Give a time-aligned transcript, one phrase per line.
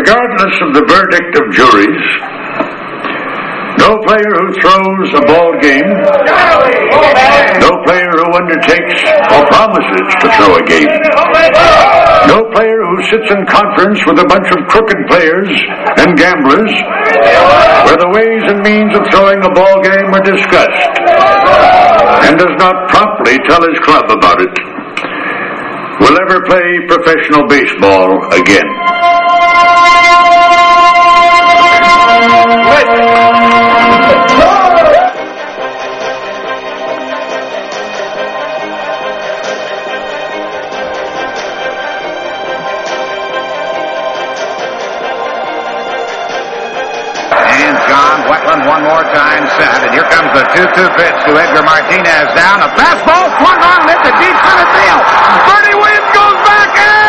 [0.00, 2.06] Regardless of the verdict of juries,
[3.76, 5.92] no player who throws a ball game,
[7.60, 8.96] no player who undertakes
[9.28, 10.88] or promises to throw a game,
[12.32, 15.52] no player who sits in conference with a bunch of crooked players
[16.00, 16.72] and gamblers
[17.84, 20.96] where the ways and means of throwing a ball game are discussed
[22.24, 24.56] and does not promptly tell his club about it
[26.00, 28.99] will ever play professional baseball again.
[51.80, 52.62] Martinez down.
[52.62, 55.02] A fastball swung on, hit the deep center field.
[55.46, 56.99] Bernie Williams goes back and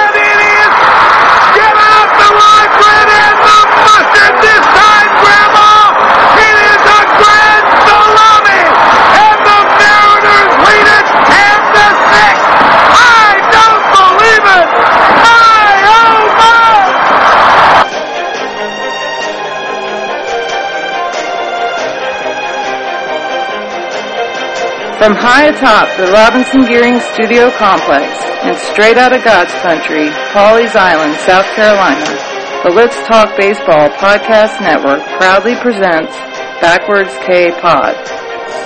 [25.02, 28.06] From high atop the Robinson Gearing Studio Complex
[28.46, 32.31] and straight out of God's country, Pawleys Island, South Carolina,
[32.64, 36.14] the Let's Talk Baseball Podcast Network proudly presents
[36.62, 37.96] Backwards K Pod.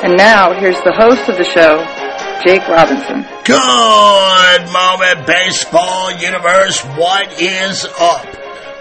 [0.04, 1.80] And now, here's the host of the show,
[2.44, 3.24] Jake Robinson.
[3.46, 6.82] Good moment, baseball universe.
[7.00, 8.26] What is up?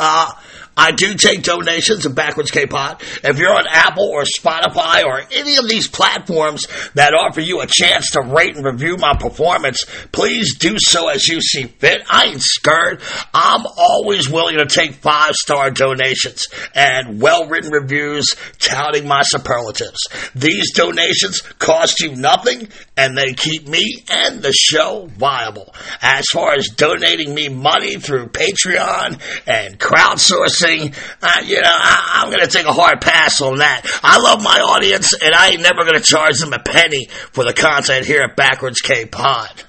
[0.00, 0.30] Uh,
[0.78, 3.02] I do take donations of Backwards K-Pod.
[3.24, 7.66] If you're on Apple or Spotify or any of these platforms that offer you a
[7.66, 12.02] chance to rate and review my performance, please do so as you see fit.
[12.08, 13.02] I ain't scared.
[13.34, 19.98] I'm always willing to take five-star donations and well-written reviews touting my superlatives.
[20.36, 25.72] These donations cost you nothing and they keep me and the show viable.
[26.02, 32.30] As far as donating me money through Patreon and crowdsourcing, uh, you know, I, I'm
[32.30, 33.82] going to take a hard pass on that.
[34.02, 37.44] I love my audience, and I ain't never going to charge them a penny for
[37.44, 39.62] the content here at Backwards K Pod.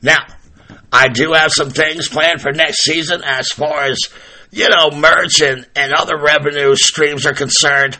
[0.00, 0.24] Now,
[0.90, 3.98] I do have some things planned for next season as far as,
[4.50, 7.98] you know, merch and, and other revenue streams are concerned.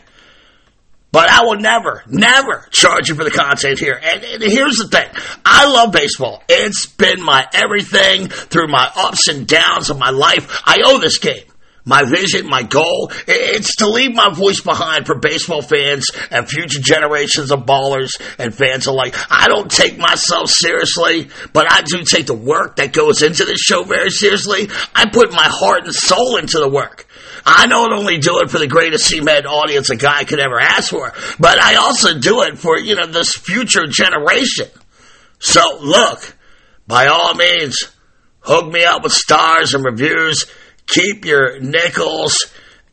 [1.13, 4.01] But I will never, never charge you for the content here.
[4.01, 5.07] And, and, here's the thing.
[5.45, 6.41] I love baseball.
[6.49, 10.63] It's been my everything through my ups and downs of my life.
[10.65, 11.43] I owe this game.
[11.85, 16.79] My vision, my goal, it's to leave my voice behind for baseball fans and future
[16.81, 19.15] generations of ballers and fans alike.
[19.29, 23.59] I don't take myself seriously, but I do take the work that goes into this
[23.59, 24.69] show very seriously.
[24.95, 27.05] I put my heart and soul into the work.
[27.45, 30.89] I don't only do it for the greatest Seamhead audience a guy could ever ask
[30.89, 34.67] for, but I also do it for, you know, this future generation.
[35.39, 36.35] So look,
[36.87, 37.91] by all means,
[38.39, 40.45] hook me up with stars and reviews.
[40.87, 42.37] Keep your nickels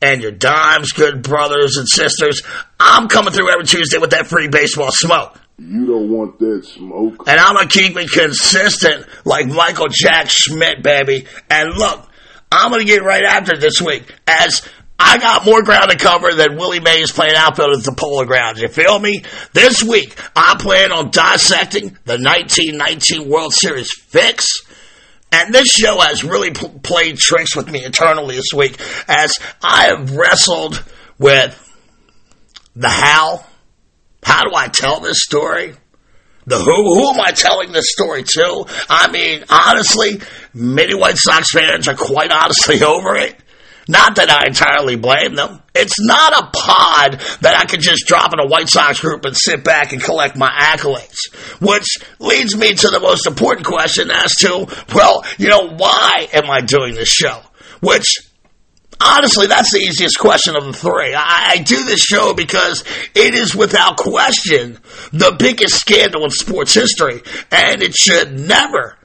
[0.02, 2.42] and your dimes, good brothers and sisters.
[2.78, 5.38] I'm coming through every Tuesday with that free baseball smoke.
[5.58, 7.24] You don't want that smoke.
[7.26, 11.26] And I'm going to keep it consistent like Michael Jack Schmidt, baby.
[11.50, 12.08] And look,
[12.52, 14.66] I'm going to get right after this week as
[14.98, 18.60] I got more ground to cover than Willie Mays playing outfield at the Polo Grounds.
[18.60, 19.24] You feel me?
[19.52, 24.46] This week, I plan on dissecting the 1919 World Series fix.
[25.32, 29.32] And this show has really pl- played tricks with me internally this week as
[29.62, 30.84] I have wrestled
[31.18, 31.56] with
[32.74, 33.46] the how.
[34.22, 35.76] How do I tell this story?
[36.50, 36.94] The who?
[36.94, 38.64] Who am I telling this story to?
[38.88, 40.20] I mean, honestly,
[40.52, 43.36] many White Sox fans are quite honestly over it.
[43.86, 45.62] Not that I entirely blame them.
[45.76, 49.36] It's not a pod that I could just drop in a White Sox group and
[49.36, 51.32] sit back and collect my accolades.
[51.60, 56.50] Which leads me to the most important question as to, well, you know, why am
[56.50, 57.40] I doing this show?
[57.80, 58.06] Which
[59.00, 61.14] honestly, that's the easiest question of the three.
[61.14, 64.78] I, I, do this show because it is without question
[65.12, 68.96] the biggest scandal in sports history, and it should never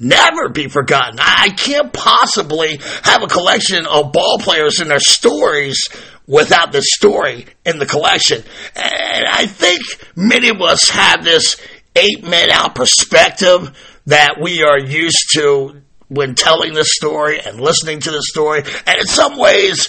[0.00, 1.18] never be forgotten.
[1.20, 5.88] I can't possibly have a collection of ball players and their stories
[6.26, 8.42] without the story in the collection.
[8.74, 9.82] And I think
[10.16, 11.56] many of us have this
[11.94, 13.76] eight men out perspective
[14.06, 15.79] that we are used to
[16.10, 18.62] when telling this story and listening to the story.
[18.86, 19.88] And in some ways,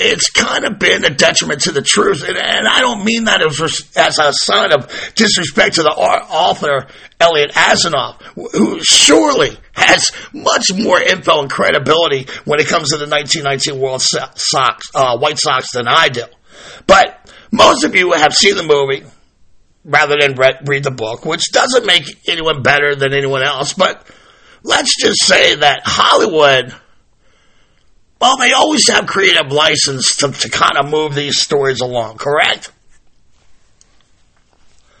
[0.00, 2.26] it's kind of been a detriment to the truth.
[2.26, 3.60] And, and I don't mean that as,
[3.94, 6.86] as, a sign of disrespect to the author,
[7.20, 8.20] Eliot Asinof,
[8.54, 14.00] who surely has much more info and credibility when it comes to the 1919 World
[14.00, 16.24] Sox, uh, White Sox than I do.
[16.86, 19.04] But most of you have seen the movie
[19.84, 20.34] rather than
[20.66, 23.74] read the book, which doesn't make anyone better than anyone else.
[23.74, 24.06] But
[24.62, 26.74] let's just say that Hollywood–
[28.20, 32.70] well, they always have creative license to, to kind of move these stories along, correct?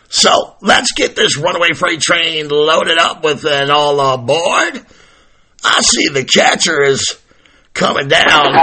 [0.08, 4.86] So let's get this runaway freight train loaded up with an all aboard.
[5.62, 7.20] I see the catcher is
[7.74, 8.56] coming down.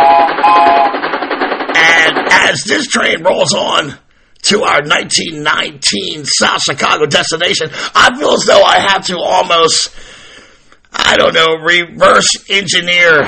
[1.78, 3.96] And as this train rolls on
[4.42, 9.96] to our 1919 South Chicago destination, I feel as though I have to almost
[10.92, 13.24] I don't know, reverse engineer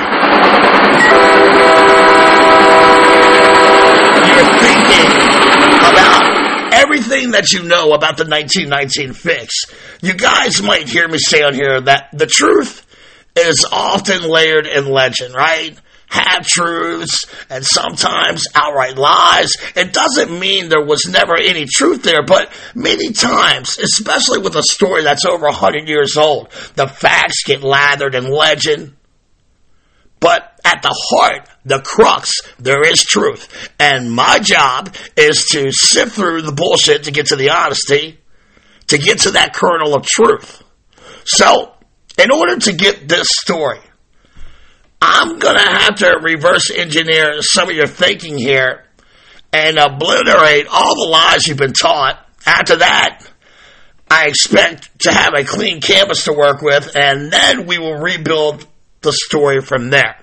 [4.29, 5.11] your thinking
[5.89, 9.65] about everything that you know about the 1919 fix.
[10.01, 12.85] You guys might hear me say on here that the truth
[13.35, 15.77] is often layered in legend, right?
[16.09, 19.53] Half truths and sometimes outright lies.
[19.75, 24.63] It doesn't mean there was never any truth there, but many times, especially with a
[24.63, 28.95] story that's over 100 years old, the facts get lathered in legend.
[30.19, 33.69] But at the heart, the crux, there is truth.
[33.79, 38.19] And my job is to sift through the bullshit to get to the honesty,
[38.88, 40.61] to get to that kernel of truth.
[41.23, 41.73] So,
[42.17, 43.79] in order to get this story,
[45.01, 48.86] I'm going to have to reverse engineer some of your thinking here
[49.54, 52.25] and obliterate all the lies you've been taught.
[52.46, 53.25] After that,
[54.10, 58.68] I expect to have a clean canvas to work with, and then we will rebuild
[59.01, 60.18] the story from there.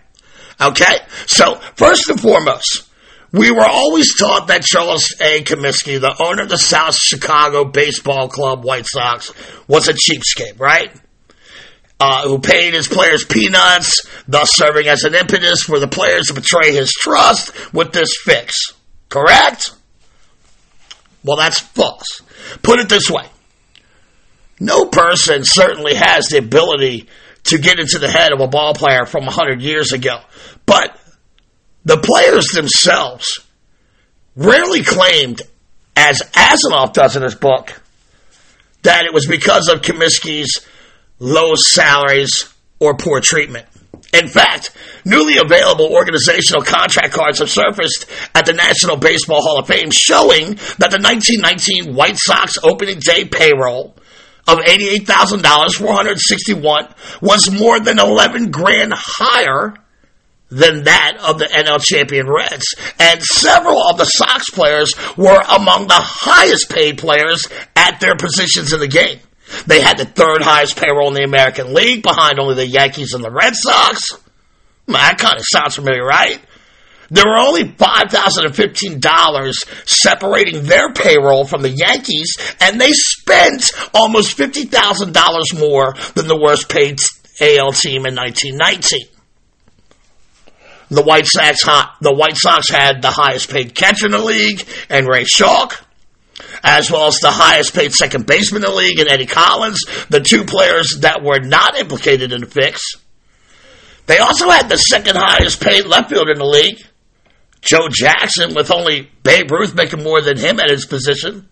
[0.60, 0.98] Okay?
[1.26, 2.88] So, first and foremost,
[3.32, 5.42] we were always taught that Charles A.
[5.42, 9.32] Comiskey, the owner of the South Chicago Baseball Club White Sox,
[9.68, 10.94] was a cheapskate, right?
[11.98, 16.34] Uh, who paid his players peanuts, thus serving as an impetus for the players to
[16.34, 18.54] betray his trust with this fix.
[19.08, 19.74] Correct?
[21.24, 22.20] Well, that's false.
[22.62, 23.26] Put it this way
[24.60, 27.08] no person certainly has the ability
[27.44, 30.20] to get into the head of a ball player from 100 years ago,
[30.64, 30.98] but
[31.84, 33.40] the players themselves
[34.34, 35.42] rarely claimed,
[35.94, 37.80] as Asinof does in his book,
[38.82, 40.66] that it was because of Comiskey's
[41.18, 43.66] low salaries, or poor treatment.
[44.12, 44.70] In fact,
[45.04, 50.54] newly available organizational contract cards have surfaced at the National Baseball Hall of Fame showing
[50.78, 53.96] that the 1919 White Sox opening day payroll
[54.48, 55.42] of $88,000,
[55.74, 56.88] 461
[57.20, 59.74] was more than 11 grand higher
[60.50, 62.74] than that of the NL champion Reds.
[63.00, 68.72] And several of the Sox players were among the highest paid players at their positions
[68.72, 69.18] in the game.
[69.66, 73.22] They had the third highest payroll in the American League, behind only the Yankees and
[73.22, 74.18] the Red Sox.
[74.86, 76.40] that kind of sounds familiar, right?
[77.10, 85.58] There were only $5,015 separating their payroll from the Yankees, and they spent almost $50,000
[85.58, 86.98] more than the worst paid
[87.40, 89.06] AL team in 1919.
[90.88, 91.64] The White Sox,
[92.00, 95.84] the White Sox had the highest paid catcher in the league, and Ray Schalk
[96.62, 100.20] as well as the highest paid second baseman in the league and Eddie Collins, the
[100.20, 102.82] two players that were not implicated in the fix.
[104.06, 106.84] They also had the second highest paid left fielder in the league,
[107.60, 111.48] Joe Jackson, with only Babe Ruth making more than him at his position.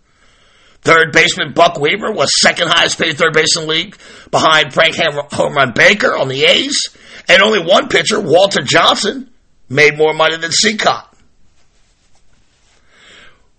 [0.83, 3.97] Third baseman Buck Weaver was second highest paid third baseman in the league,
[4.31, 9.31] behind Frank Home Run Baker on the A's, and only one pitcher, Walter Johnson,
[9.69, 11.14] made more money than Cicotte.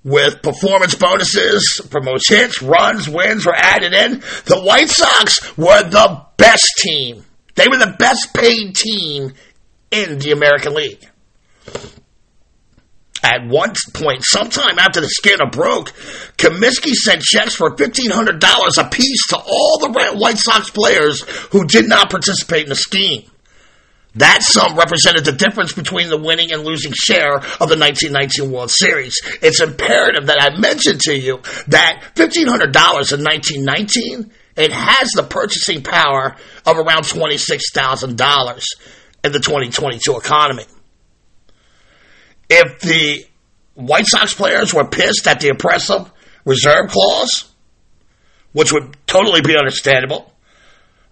[0.05, 4.19] With performance bonuses for most hits, runs, wins were added in.
[4.45, 7.25] The White Sox were the best team.
[7.55, 9.33] They were the best paid team
[9.89, 11.03] in the American League.
[13.23, 15.91] At one point, sometime after the scandal broke,
[16.37, 21.21] Comiskey sent checks for $1,500 apiece to all the White Sox players
[21.51, 23.23] who did not participate in the scheme.
[24.15, 28.71] That sum represented the difference between the winning and losing share of the 1919 World
[28.71, 29.15] Series.
[29.41, 35.83] It's imperative that I mention to you that $1,500 in 1919, it has the purchasing
[35.83, 38.63] power of around $26,000
[39.25, 40.65] in the 2022 economy.
[42.49, 43.25] If the
[43.73, 46.09] White Sox players were pissed at the oppressive
[46.45, 47.51] reserve clause,
[48.53, 50.31] which would totally be understandable,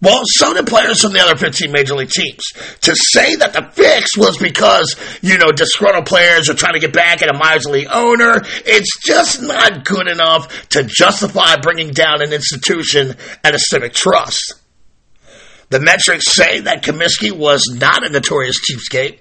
[0.04, 2.44] well, so did players from the other 15 major league teams.
[2.82, 6.92] To say that the fix was because, you know, disgruntled players are trying to get
[6.92, 12.34] back at a miserly owner, it's just not good enough to justify bringing down an
[12.34, 14.56] institution and a civic trust.
[15.70, 19.20] The metrics say that Comiskey was not a notorious cheapskate.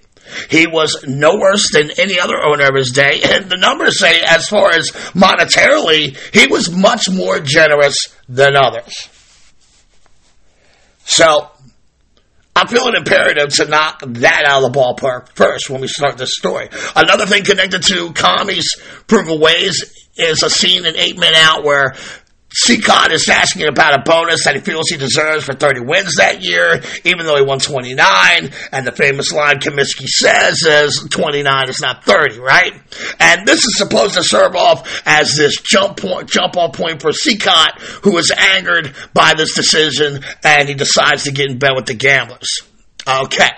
[0.50, 4.20] He was no worse than any other owner of his day, and the numbers say,
[4.20, 7.94] as far as monetarily, he was much more generous
[8.28, 9.08] than others.
[11.04, 11.50] So,
[12.54, 16.18] I feel an imperative to knock that out of the ballpark first when we start
[16.18, 16.68] this story.
[16.94, 21.94] Another thing connected to Kami's Proof Ways is a scene in Eight Men Out where
[22.54, 26.42] Cicotte is asking about a bonus that he feels he deserves for 30 wins that
[26.42, 28.50] year, even though he won 29.
[28.72, 32.72] And the famous line Comiskey says is 29 is not 30, right?
[33.18, 37.10] And this is supposed to serve off as this jump point, jump off point for
[37.10, 41.86] Cicotte, who is angered by this decision and he decides to get in bed with
[41.86, 42.60] the gamblers.
[43.08, 43.50] Okay.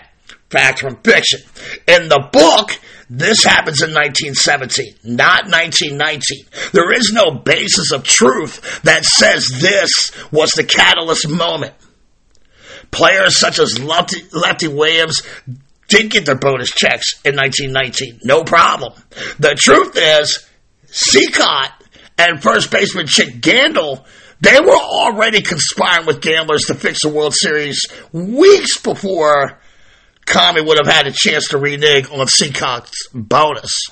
[0.50, 1.40] Fact from fiction.
[1.88, 2.78] In the book,
[3.18, 6.46] this happens in 1917, not 1919.
[6.72, 11.74] There is no basis of truth that says this was the catalyst moment.
[12.90, 15.22] Players such as Lefty, Lefty Williams
[15.88, 18.20] did get their bonus checks in 1919.
[18.24, 18.92] No problem.
[19.38, 20.48] The truth is,
[20.88, 21.72] Cicotte
[22.18, 24.04] and first baseman Chick Gandil,
[24.40, 29.60] they were already conspiring with gamblers to fix the World Series weeks before
[30.26, 33.88] Kami would have had a chance to renege on Cicotte's bonus.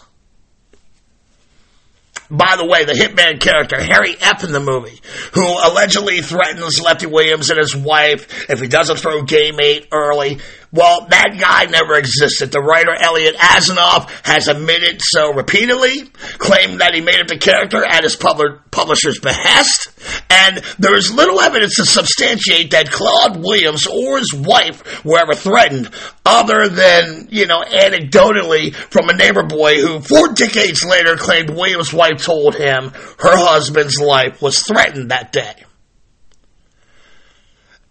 [2.30, 4.42] By the way, the hitman character, Harry F.
[4.42, 4.98] in the movie,
[5.34, 10.38] who allegedly threatens Lefty Williams and his wife if he doesn't throw game eight early,
[10.72, 12.50] well, that guy never existed.
[12.50, 16.04] The writer Eliot Asinof has admitted so repeatedly,
[16.38, 19.90] claimed that he made up the character at his publisher's behest,
[20.30, 25.34] and there is little evidence to substantiate that Claude Williams or his wife were ever
[25.34, 25.90] threatened,
[26.24, 31.92] other than, you know, anecdotally from a neighbor boy who four decades later claimed Williams'
[31.92, 35.52] wife told him her husband's life was threatened that day.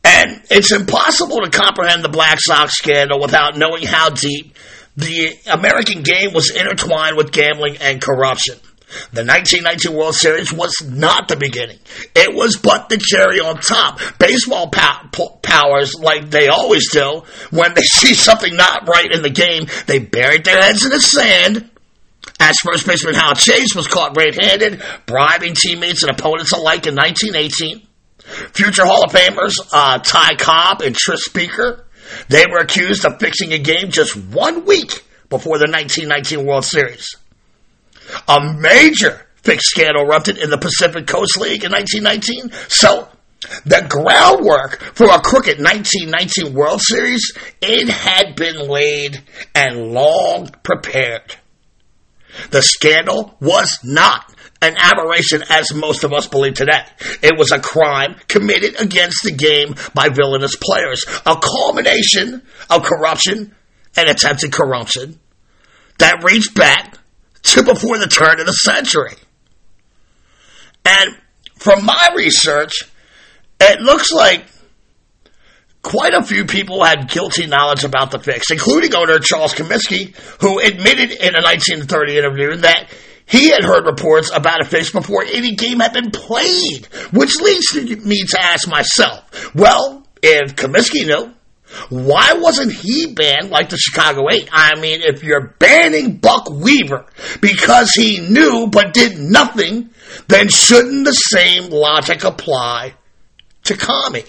[0.03, 4.55] And it's impossible to comprehend the Black Sox scandal without knowing how deep
[4.98, 8.55] the American game was intertwined with gambling and corruption.
[9.13, 11.79] The 1919 World Series was not the beginning.
[12.13, 14.01] It was but the cherry on top.
[14.20, 15.08] Baseball pow-
[15.41, 20.00] powers, like they always do, when they see something not right in the game, they
[20.00, 21.70] buried their heads in the sand.
[22.39, 27.88] As first baseman Hal Chase was caught red-handed, bribing teammates and opponents alike in 1918.
[28.54, 31.86] Future Hall of Famers uh, Ty Cobb and Tris Speaker,
[32.30, 37.16] they were accused of fixing a game just one week before the 1919 World Series.
[38.28, 42.52] A major fix scandal erupted in the Pacific Coast League in 1919.
[42.68, 43.08] So,
[43.66, 49.24] the groundwork for a crooked 1919 World Series, it had been laid
[49.56, 51.36] and long prepared.
[52.52, 54.31] The scandal was not
[54.62, 56.84] an aberration as most of us believe today.
[57.22, 63.56] It was a crime committed against the game by villainous players, a culmination of corruption
[63.98, 65.20] and attempted corruption
[65.98, 66.98] that reached back
[67.44, 69.15] to before the turn of the century.
[70.86, 71.18] And
[71.56, 72.74] from my research,
[73.60, 74.46] it looks like
[75.82, 80.60] quite a few people had guilty knowledge about the fix, including owner Charles Comiskey, who
[80.60, 82.89] admitted in a 1930 interview that
[83.32, 87.74] he had heard reports about a fix before any game had been played, which leads
[88.06, 91.34] me to ask myself, well, if Comiskey knew,
[91.90, 94.50] why wasn't he banned like the Chicago 8?
[94.52, 97.06] I mean, if you're banning Buck Weaver
[97.40, 99.92] because he knew but did nothing,
[100.28, 102.96] then shouldn't the same logic apply
[103.64, 104.26] to Kami?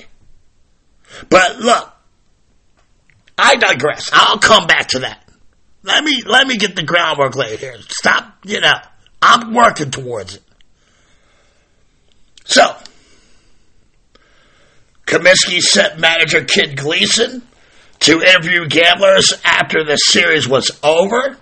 [1.28, 1.92] But look,
[3.36, 4.10] I digress.
[4.12, 5.28] I'll come back to that.
[5.82, 7.74] Let me let me get the groundwork laid here.
[7.88, 8.78] Stop, you know,
[9.22, 10.42] I'm working towards it.
[12.44, 12.76] So,
[15.06, 17.42] Comiskey sent manager Kid Gleason
[18.00, 21.36] to interview gamblers after the series was over.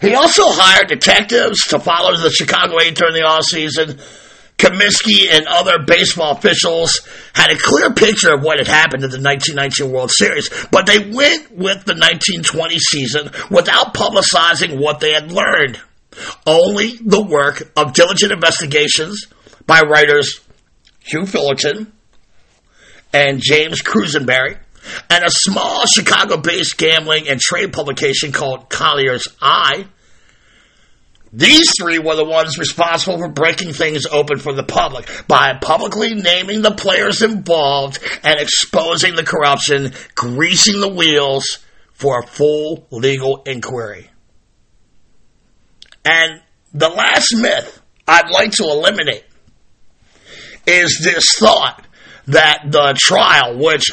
[0.00, 3.98] He also hired detectives to follow the Chicago Eight during the off season.
[4.56, 7.00] Comiskey and other baseball officials
[7.34, 10.98] had a clear picture of what had happened in the 1919 World Series, but they
[10.98, 15.80] went with the 1920 season without publicizing what they had learned.
[16.46, 19.26] Only the work of diligent investigations
[19.66, 20.40] by writers
[21.00, 21.92] Hugh Fullerton
[23.12, 24.58] and James Crusinberry
[25.08, 29.86] and a small Chicago based gambling and trade publication called Collier's Eye.
[31.32, 36.14] These three were the ones responsible for breaking things open for the public by publicly
[36.14, 41.58] naming the players involved and exposing the corruption, greasing the wheels
[41.92, 44.09] for a full legal inquiry.
[46.04, 46.40] And
[46.72, 49.24] the last myth I'd like to eliminate
[50.66, 51.86] is this thought
[52.26, 53.90] that the trial, which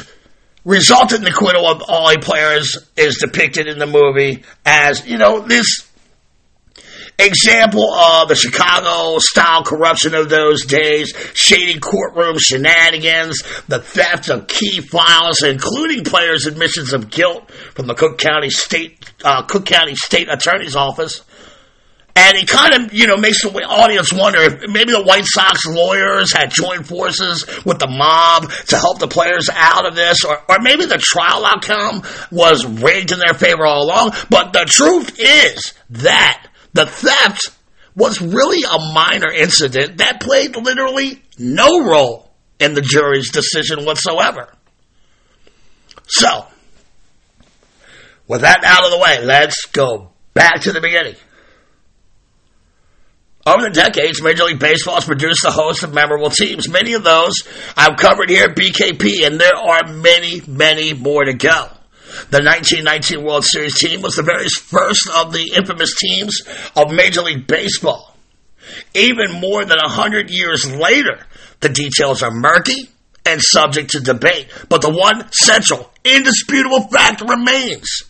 [0.64, 5.40] resulted in the acquittal of all players, is depicted in the movie as, you know,
[5.40, 5.88] this
[7.18, 14.46] example of the Chicago style corruption of those days, shady courtroom shenanigans, the theft of
[14.46, 19.96] key files, including players' admissions of guilt from the Cook County State uh, Cook County
[19.96, 21.24] State Attorney's Office.
[22.18, 25.64] And he kind of, you know, makes the audience wonder if maybe the White Sox
[25.66, 30.36] lawyers had joined forces with the mob to help the players out of this, or,
[30.48, 34.14] or maybe the trial outcome was rigged in their favor all along.
[34.30, 37.50] But the truth is that the theft
[37.94, 44.52] was really a minor incident that played literally no role in the jury's decision whatsoever.
[46.08, 46.48] So,
[48.26, 51.14] with that out of the way, let's go back to the beginning.
[53.48, 56.68] Over the decades, Major League Baseball has produced a host of memorable teams.
[56.68, 57.32] Many of those
[57.78, 61.68] I've covered here at BKP, and there are many, many more to go.
[62.28, 66.42] The 1919 World Series team was the very first of the infamous teams
[66.76, 68.14] of Major League Baseball.
[68.92, 71.18] Even more than a hundred years later,
[71.60, 72.90] the details are murky
[73.24, 78.02] and subject to debate, but the one central, indisputable fact remains.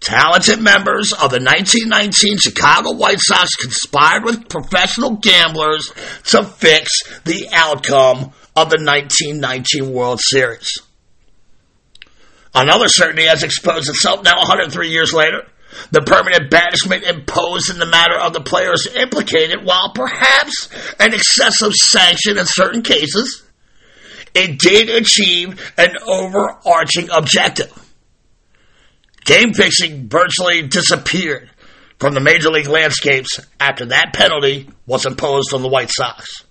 [0.00, 5.92] Talented members of the 1919 Chicago White Sox conspired with professional gamblers
[6.28, 10.78] to fix the outcome of the 1919 World Series.
[12.54, 15.46] Another certainty has exposed itself now 103 years later.
[15.90, 21.74] The permanent banishment imposed in the matter of the players implicated, while perhaps an excessive
[21.74, 23.44] sanction in certain cases,
[24.34, 27.89] it did achieve an overarching objective
[29.24, 31.50] Game fixing virtually disappeared
[31.98, 36.44] from the major league landscapes after that penalty was imposed on the White Sox.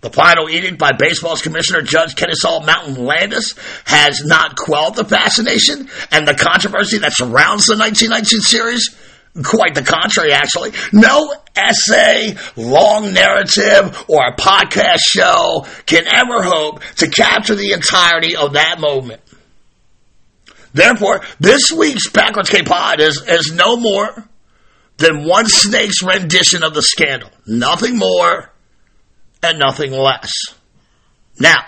[0.00, 3.54] The final edict by baseball's commissioner, Judge Kenesaw Mountain Landis,
[3.84, 8.96] has not quelled the fascination and the controversy that surrounds the 1919 series.
[9.44, 10.72] Quite the contrary, actually.
[10.92, 18.34] No essay, long narrative, or a podcast show can ever hope to capture the entirety
[18.36, 19.20] of that moment.
[20.72, 24.24] Therefore, this week's Backwards K Pod is, is no more
[24.98, 27.30] than one snake's rendition of the scandal.
[27.46, 28.52] Nothing more
[29.42, 30.30] and nothing less.
[31.38, 31.64] Now,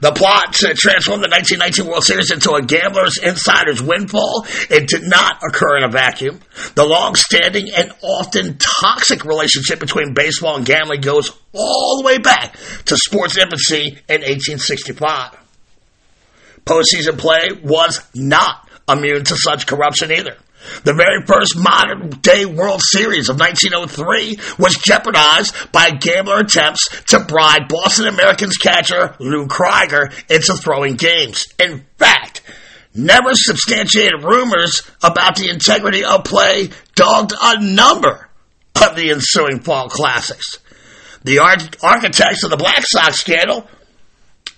[0.00, 5.02] the plot to transform the 1919 World Series into a gambler's insider's windfall, it did
[5.02, 6.40] not occur in a vacuum.
[6.74, 12.56] The long-standing and often toxic relationship between baseball and gambling goes all the way back
[12.86, 15.45] to sports infancy in 1865
[16.66, 20.36] postseason play was not immune to such corruption either.
[20.84, 27.20] The very first modern day World Series of 1903 was jeopardized by gambler attempts to
[27.20, 31.46] bribe Boston Americans catcher Lou Criger into throwing games.
[31.58, 32.42] In fact,
[32.94, 38.28] never substantiated rumors about the integrity of play dogged a number
[38.82, 40.58] of the ensuing fall classics.
[41.22, 41.38] The
[41.82, 43.68] architects of the Black Sox scandal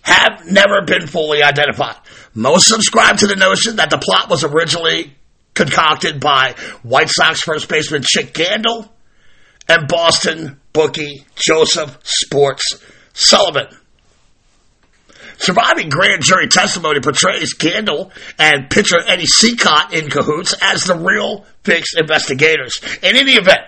[0.09, 1.97] have never been fully identified.
[2.35, 5.15] Most subscribe to the notion that the plot was originally
[5.55, 8.89] concocted by White Sox first baseman Chick Gandil
[9.69, 13.67] and Boston bookie Joseph Sports Sullivan.
[15.39, 21.47] Surviving grand jury testimony portrays Gandil and pitcher Eddie Cicotte in cahoots as the real
[21.63, 22.81] fixed investigators.
[23.03, 23.61] In any event,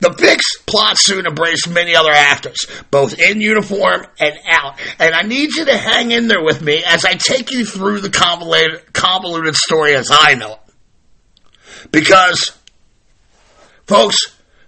[0.00, 4.78] the Fix plot soon embraced many other actors, both in uniform and out.
[4.98, 8.00] And I need you to hang in there with me as I take you through
[8.00, 11.90] the convoluted, convoluted story as I know it.
[11.90, 12.52] Because
[13.90, 14.18] Folks,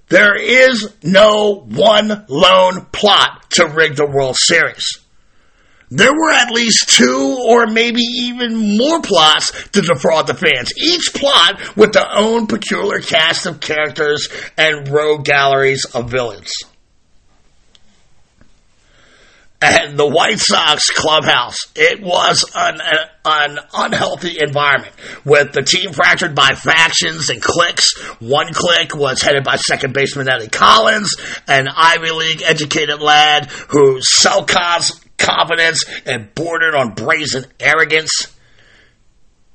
[0.08, 4.98] there is no one lone plot to rig the World Series.
[5.94, 11.12] There were at least two or maybe even more plots to defraud the fans, each
[11.12, 16.50] plot with their own peculiar cast of characters and rogue galleries of villains.
[19.60, 22.80] And the White Sox clubhouse, it was an,
[23.26, 24.94] an unhealthy environment
[25.26, 27.96] with the team fractured by factions and cliques.
[28.18, 31.14] One clique was headed by second baseman Eddie Collins,
[31.46, 34.46] an Ivy League educated lad whose self
[35.18, 38.34] confidence and bordered on brazen arrogance.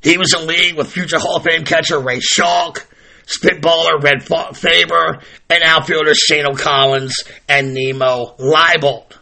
[0.02, 2.88] He was in league with future Hall of Fame catcher Ray Schalk,
[3.26, 4.24] spitballer Red
[4.56, 7.16] Faber, and outfielders Shano Collins
[7.48, 9.14] and Nemo Leibold.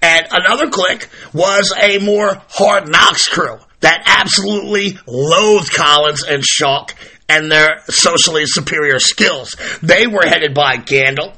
[0.00, 6.94] And another clique was a more hard knocks crew that absolutely loathed Collins and Schalk
[7.28, 9.54] and their socially superior skills.
[9.82, 11.34] They were headed by Gandil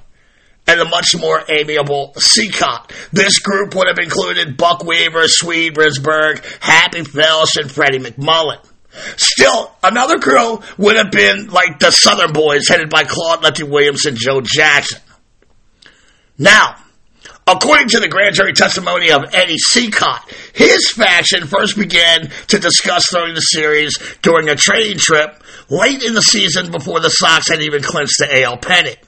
[0.68, 2.92] and the much more amiable Cicotte.
[3.10, 8.58] This group would have included Buck Weaver, Swede Risberg, Happy Felsch, and Freddie McMullin.
[9.16, 14.06] Still, another crew would have been like the Southern Boys, headed by Claude Lefty Williams
[14.06, 15.00] and Joe Jackson.
[16.36, 16.76] Now,
[17.50, 20.20] According to the grand jury testimony of Eddie Cicotte,
[20.54, 26.12] his faction first began to discuss throwing the series during a training trip late in
[26.12, 28.98] the season before the Sox had even clinched the AL pennant.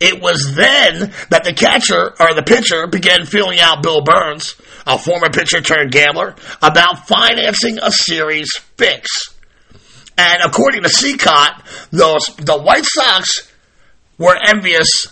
[0.00, 4.54] It was then that the catcher or the pitcher began feeling out Bill Burns,
[4.86, 9.34] a former pitcher turned gambler, about financing a series fix.
[10.16, 13.50] And according to Cicotte, those, the White Sox
[14.18, 15.06] were envious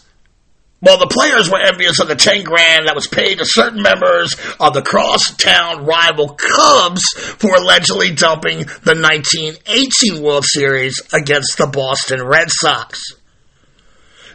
[0.81, 4.37] well, the players were envious of the 10 grand that was paid to certain members
[4.61, 7.03] of the crosstown rival Cubs
[7.39, 13.15] for allegedly dumping the 1918 World Series against the Boston Red Sox.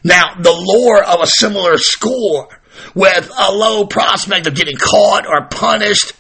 [0.04, 2.50] Now, the lore of a similar score
[2.94, 6.14] with a low prospect of getting caught or punished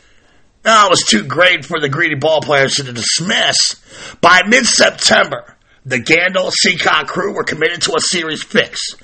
[0.66, 3.76] oh, was too great for the greedy ball players to dismiss.
[4.22, 8.96] By mid-September, the Gandil Cicotte crew were committed to a series fix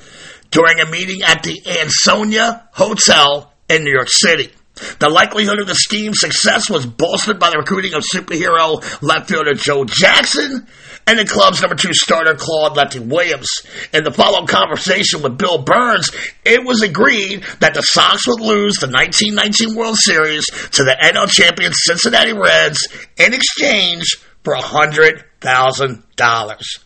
[0.51, 4.51] during a meeting at the Ansonia Hotel in New York City.
[4.99, 9.53] The likelihood of the scheme's success was bolstered by the recruiting of superhero left fielder
[9.53, 10.67] Joe Jackson
[11.07, 13.49] and the club's number two starter Claude Lefty Williams.
[13.93, 16.11] In the following conversation with Bill Burns,
[16.45, 21.27] it was agreed that the Sox would lose the 1919 World Series to the NL
[21.29, 22.87] champion Cincinnati Reds
[23.17, 26.79] in exchange for $100,000.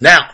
[0.00, 0.30] Now,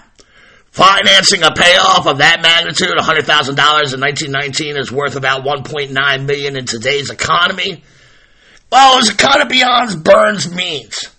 [0.75, 6.67] Financing a payoff of that magnitude, $100,000 in 1919 is worth about 1.9 million in
[6.67, 7.85] today's economy.
[8.73, 11.11] Well, was kind of beyond Burns' means.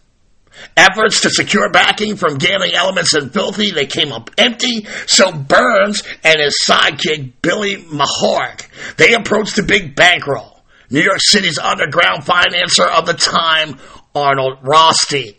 [0.75, 4.85] Efforts to secure backing from gambling elements and Philly, they came up empty.
[5.07, 10.59] So Burns and his sidekick, Billy Maharg, they approached the big bankroll.
[10.89, 13.79] New York City's underground financer of the time,
[14.13, 15.35] Arnold Rothstein.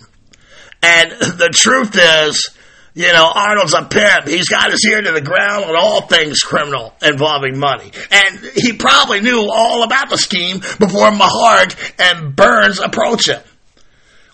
[0.82, 2.55] And the truth is,
[2.96, 4.26] you know, Arnold's a pimp.
[4.26, 7.92] He's got his ear to the ground on all things criminal involving money.
[8.10, 13.42] And he probably knew all about the scheme before Maharg and Burns approach him.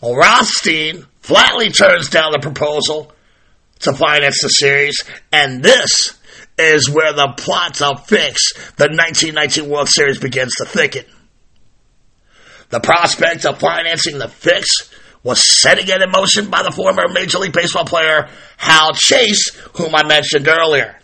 [0.00, 3.12] Well, Rothstein flatly turns down the proposal
[3.80, 6.16] to finance the series, and this
[6.56, 11.04] is where the plot to fix the 1919 World Series begins to thicken.
[12.68, 14.91] The prospect of financing the fix
[15.22, 19.94] was set again in motion by the former Major League Baseball player Hal Chase, whom
[19.94, 20.96] I mentioned earlier.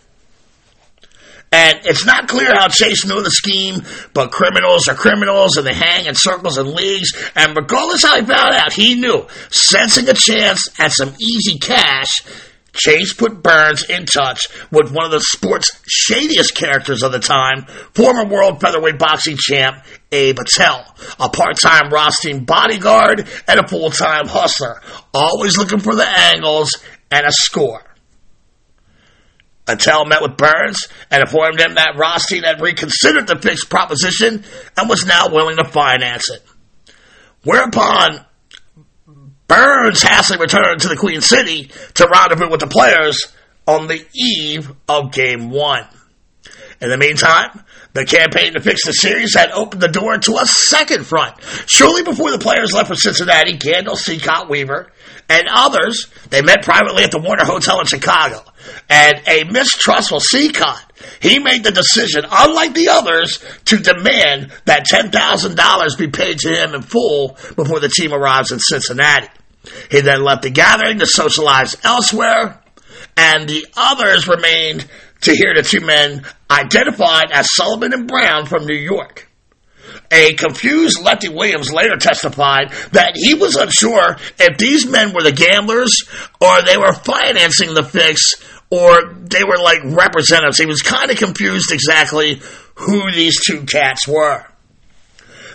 [1.51, 3.81] And it's not clear how Chase knew the scheme,
[4.13, 7.11] but criminals are criminals and they hang in circles and leagues.
[7.35, 12.21] And regardless how he found out, he knew, sensing a chance at some easy cash,
[12.79, 17.65] Chase put Burns in touch with one of the sport's shadiest characters of the time,
[17.93, 24.81] former world featherweight boxing champ Abe Attell, a part-time Rothstein bodyguard and a full-time hustler,
[25.13, 26.71] always looking for the angles
[27.11, 27.83] and a score.
[29.67, 34.43] Attell met with Burns and informed him that Rothstein had reconsidered the fixed proposition
[34.77, 36.43] and was now willing to finance it.
[37.43, 38.25] Whereupon
[39.49, 43.33] Burns hastily returned to the Queen City to rendezvous with the players
[43.65, 45.87] on the eve of Game 1.
[46.81, 50.45] In the meantime, the campaign to fix the series had opened the door to a
[50.45, 51.35] second front.
[51.65, 54.91] Shortly before the players left for Cincinnati, Gandil, Cicotte, Weaver,
[55.27, 58.43] and others, they met privately at the Warner Hotel in Chicago.
[58.89, 60.83] And a mistrustful Cicotte,
[61.21, 66.73] he made the decision, unlike the others, to demand that $10,000 be paid to him
[66.73, 69.27] in full before the team arrives in Cincinnati.
[69.91, 72.61] He then left the gathering to socialize elsewhere,
[73.17, 74.87] and the others remained
[75.21, 79.29] to hear the two men identified as Sullivan and Brown from New York.
[80.11, 85.31] A confused Lefty Williams later testified that he was unsure if these men were the
[85.31, 86.03] gamblers
[86.41, 88.33] or they were financing the fix
[88.69, 90.57] or they were like representatives.
[90.57, 92.41] He was kind of confused exactly
[92.75, 94.45] who these two cats were.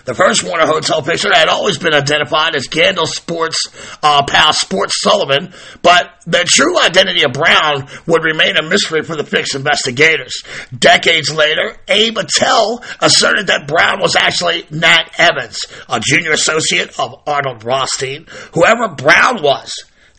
[0.05, 3.57] The first Warner Hotel fixer had always been identified as Gandil Sports
[4.03, 5.51] uh, pal Sports Sullivan,
[5.81, 10.43] but the true identity of Brown would remain a mystery for the fix investigators.
[10.77, 17.23] Decades later, Abe Attell asserted that Brown was actually Nat Evans, a junior associate of
[17.25, 18.27] Arnold Rothstein.
[18.53, 19.73] Whoever Brown was,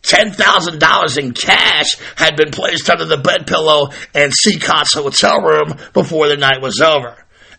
[0.07, 6.29] $10,000 in cash had been placed under the bed pillow in Cicotte's hotel room before
[6.29, 7.17] the night was over.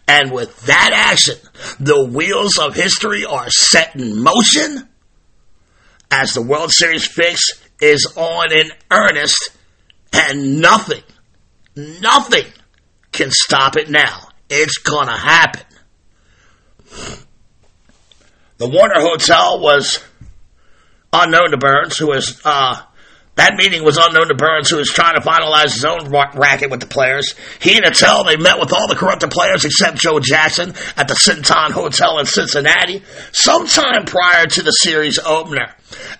[0.07, 1.35] And with that action,
[1.79, 4.87] the wheels of history are set in motion
[6.09, 9.49] as the World Series fix is on in earnest,
[10.13, 11.03] and nothing,
[11.75, 12.45] nothing
[13.11, 14.29] can stop it now.
[14.49, 15.63] It's gonna happen.
[18.57, 20.03] The Warner Hotel was
[21.13, 22.81] unknown to Burns, who was uh,
[23.37, 26.79] that meeting was unknown to Burns, who was trying to finalize his own racket with
[26.79, 27.35] the players.
[27.61, 31.13] He and Attell, they met with all the corrupted players except Joe Jackson at the
[31.13, 35.71] Sinton Hotel in Cincinnati sometime prior to the series opener.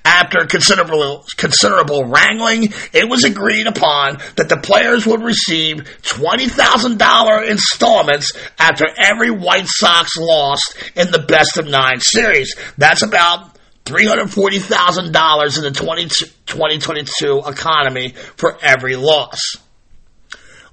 [0.06, 8.32] After considerable, considerable wrangling, it was agreed upon that the players would receive $20,000 installments
[8.60, 12.56] after every White Sox lost in the best of nine series.
[12.78, 13.57] That's about
[13.88, 19.58] $340,000 in the 2022 economy for every loss.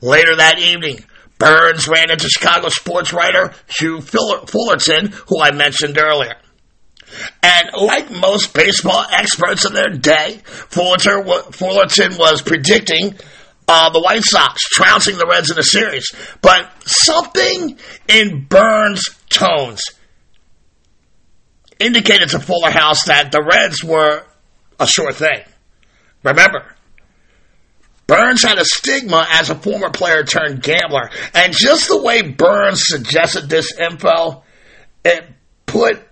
[0.01, 1.05] Later that evening,
[1.39, 6.37] Burns ran into Chicago sports writer Hugh Fullerton, who I mentioned earlier.
[7.43, 11.25] And like most baseball experts of their day, Fullerton
[12.19, 13.15] was predicting
[13.67, 16.13] uh, the White Sox trouncing the Reds in the series.
[16.43, 19.83] But something in Burns' tones
[21.79, 24.25] indicated to Fullerton that the Reds were
[24.79, 25.43] a sure thing.
[26.23, 26.75] Remember,
[28.07, 32.83] Burns had a stigma as a former player turned gambler, and just the way Burns
[32.87, 34.43] suggested this info,
[35.05, 35.25] it
[35.67, 36.03] put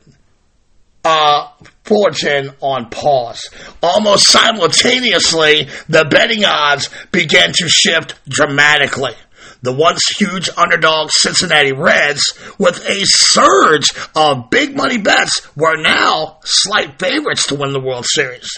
[1.05, 1.49] uh,
[1.85, 3.51] Fullerton on pause.
[3.83, 9.15] Almost simultaneously, the betting odds began to shift dramatically
[9.63, 12.23] the once huge underdog Cincinnati Reds,
[12.59, 18.05] with a surge of big money bets, were now slight favorites to win the World
[18.07, 18.51] Series.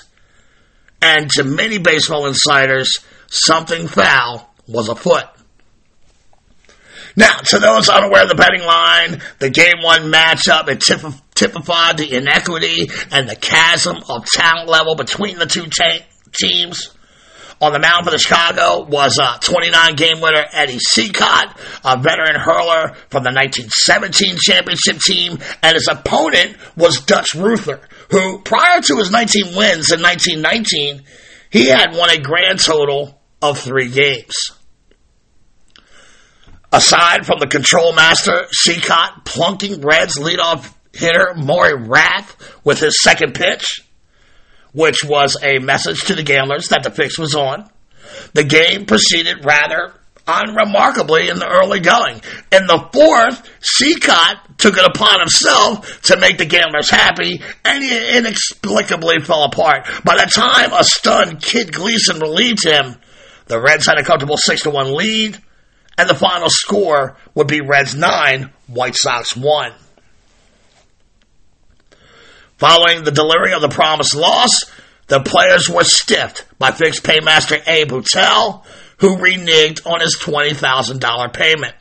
[1.02, 5.24] And to many baseball insiders, something foul was afoot.
[7.16, 10.82] Now, to those unaware of the betting line, the game one matchup, it
[11.34, 15.66] typified the inequity and the chasm of talent level between the two
[16.32, 16.90] teams
[17.64, 22.38] on the mound for the Chicago was a 29 game winner Eddie Cicotte, a veteran
[22.38, 28.96] hurler from the 1917 championship team, and his opponent was Dutch Ruether, who prior to
[28.96, 31.02] his 19 wins in 1919,
[31.50, 34.34] he had won a grand total of three games.
[36.70, 43.34] Aside from the control master, Cicotte plunking Reds leadoff hitter Morrie Rath with his second
[43.34, 43.82] pitch,
[44.74, 47.70] which was a message to the gamblers that the fix was on.
[48.34, 49.94] The game proceeded rather
[50.26, 52.20] unremarkably in the early going.
[52.50, 58.16] In the fourth, Cicotte took it upon himself to make the gamblers happy, and he
[58.16, 59.86] inexplicably fell apart.
[60.04, 62.96] By the time a stunned Kid Gleason relieved him,
[63.46, 65.38] the Reds had a comfortable 6 to 1 lead,
[65.98, 69.72] and the final score would be Reds 9, White Sox 1.
[72.58, 74.64] Following the delivery of the promised loss,
[75.06, 78.64] the players were stiffed by fixed paymaster Abe Attell,
[78.98, 81.74] who reneged on his $20,000 payment.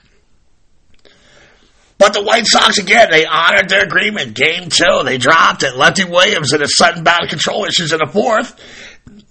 [1.98, 4.34] But the White Sox, again, they honored their agreement.
[4.34, 5.78] Game two, they dropped it.
[5.78, 8.60] Lefty Williams in a sudden bout of control issues in the fourth.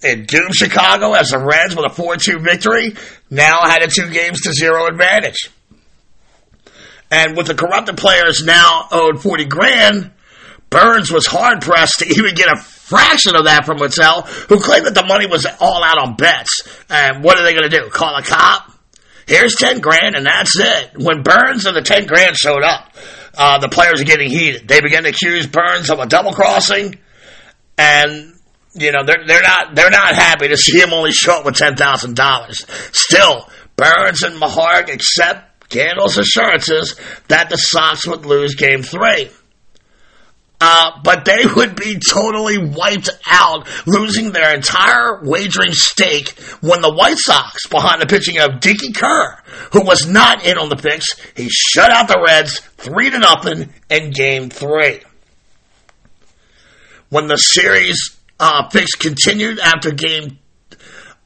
[0.01, 2.95] It doomed Chicago as the Reds with a 4-2 victory
[3.29, 5.51] now had a two games to zero advantage.
[7.11, 10.11] And with the corrupted players now owed 40 grand,
[10.73, 14.87] Burns was hard pressed to even get a fraction of that from Attell, who claimed
[14.87, 16.67] that the money was all out on bets.
[16.89, 17.89] And what are they going to do?
[17.91, 18.71] Call a cop?
[19.27, 20.91] Here's 10 grand and that's it.
[20.97, 22.91] When Burns and the 10 grand showed up,
[23.35, 24.67] uh, the players are getting heated.
[24.67, 26.97] They begin to accuse Burns of a double crossing
[27.77, 28.33] and
[28.75, 31.55] you know they're they're not they're not happy to see him only show up with
[31.55, 32.65] ten thousand dollars.
[32.91, 39.29] Still, Burns and Maharg accept Gandil's assurances that the Sox would lose Game Three.
[40.65, 46.29] Uh, but they would be totally wiped out, losing their entire wagering stake
[46.61, 50.69] when the White Sox, behind the pitching of Dickey Kerr, who was not in on
[50.69, 55.01] the picks, he shut out the Reds three to nothing in Game Three.
[57.09, 60.39] When the series uh, fix continued after Game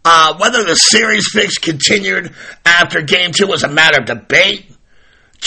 [0.04, 2.34] uh, whether the series fix continued
[2.66, 4.66] after game two was a matter of debate.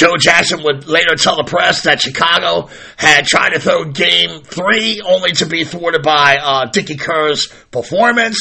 [0.00, 5.02] Joe Jackson would later tell the press that Chicago had tried to throw game three
[5.04, 8.38] only to be thwarted by uh, Dickey Kerr's performance.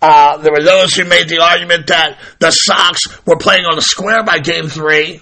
[0.00, 3.82] Uh, there were those who made the argument that the Sox were playing on the
[3.82, 5.20] square by game three.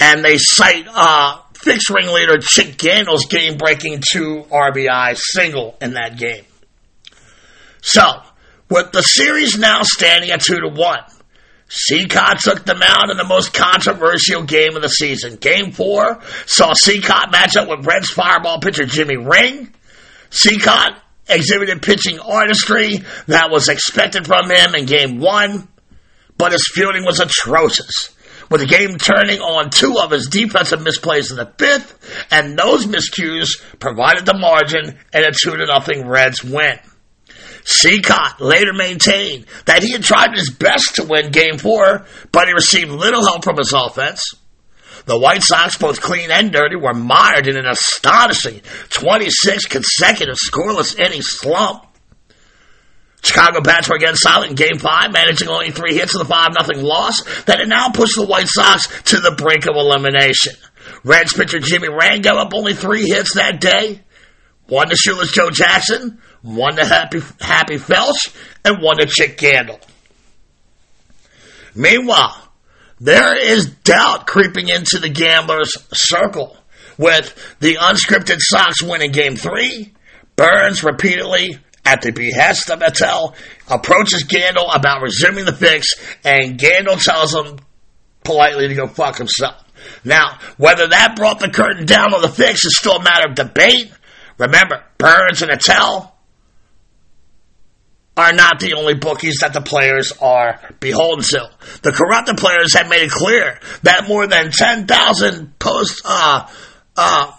[0.00, 6.16] And they cite uh, fixed ringleader Chick Gandil's game breaking two RBI single in that
[6.16, 6.46] game.
[7.82, 8.22] So,
[8.70, 10.98] with the series now standing at 2 to 1,
[11.72, 15.36] Cicotte took them out in the most controversial game of the season.
[15.36, 19.72] Game 4 saw Cicotte match up with Reds fireball pitcher Jimmy Ring.
[20.28, 25.68] Cicotte exhibited pitching artistry that was expected from him in Game 1,
[26.36, 28.14] but his fielding was atrocious
[28.50, 32.84] with the game turning on two of his defensive misplays in the fifth, and those
[32.84, 36.78] miscues provided the margin in a 2 to nothing Reds win.
[37.64, 42.52] Cicotte later maintained that he had tried his best to win Game 4, but he
[42.52, 44.34] received little help from his offense.
[45.04, 50.98] The White Sox, both clean and dirty, were mired in an astonishing 26 consecutive scoreless
[50.98, 51.86] inning slump.
[53.22, 56.54] Chicago bats were again silent in Game 5, managing only three hits in the 5
[56.74, 60.54] 0 loss that had now pushed the White Sox to the brink of elimination.
[61.04, 64.02] Reds pitcher Jimmy Rand gave up only three hits that day.
[64.66, 69.80] One to shoeless Joe Jackson, one to Happy, Happy Felsch, and one to Chick Gandil.
[71.74, 72.36] Meanwhile,
[73.00, 76.56] there is doubt creeping into the gambler's circle
[76.98, 79.92] with the unscripted Sox winning game three.
[80.36, 83.34] Burns repeatedly, at the behest of Attell,
[83.68, 85.88] approaches Gandil about resuming the fix,
[86.24, 87.58] and Gandil tells him
[88.22, 89.64] politely to go fuck himself.
[90.04, 93.34] Now, whether that brought the curtain down on the fix is still a matter of
[93.34, 93.90] debate.
[94.38, 96.11] Remember, Burns and Attell
[98.16, 101.50] are not the only bookies that the players are beholden to.
[101.82, 106.48] The corrupted players have made it clear that more than ten thousand post uh,
[106.96, 107.32] uh,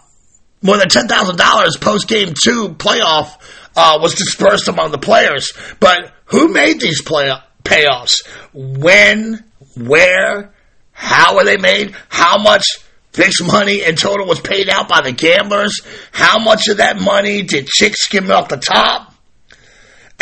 [0.62, 3.38] more than ten thousand dollars post game two playoff
[3.76, 5.54] uh, was dispersed among the players.
[5.80, 7.32] But who made these play
[7.64, 8.26] payoffs?
[8.54, 9.44] When?
[9.78, 10.54] Where?
[10.92, 11.96] How were they made?
[12.10, 12.66] How much
[13.12, 15.82] fixed money in total was paid out by the gamblers?
[16.12, 19.13] How much of that money did Chick skim off the top?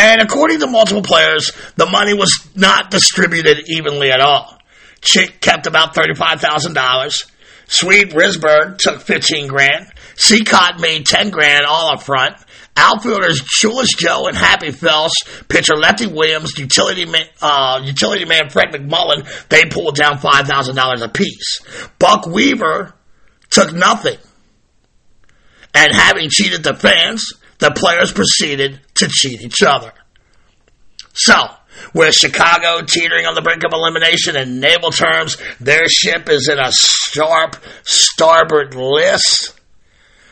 [0.01, 4.57] And according to multiple players, the money was not distributed evenly at all.
[4.99, 7.29] Chick kept about $35,000.
[7.67, 9.85] Swede Risberg took 15 grand.
[10.15, 12.35] Cicotte made 10 grand all up front.
[12.75, 15.13] Outfielders Shoeless Joe and Happy Felsch,
[15.47, 21.61] pitcher Lefty Williams, utility man, uh, utility man Fred McMullin, they pulled down $5,000 apiece.
[21.99, 22.95] Buck Weaver
[23.51, 24.17] took nothing.
[25.75, 29.93] And having cheated the fans, the players proceeded to cheat each other.
[31.13, 31.35] So,
[31.93, 36.59] with Chicago teetering on the brink of elimination in naval terms, their ship is in
[36.59, 39.59] a sharp starboard list.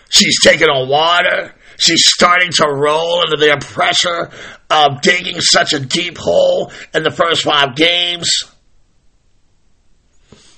[0.09, 1.53] She's taking on water.
[1.77, 4.31] She's starting to roll under the pressure
[4.69, 8.43] of digging such a deep hole in the first five games.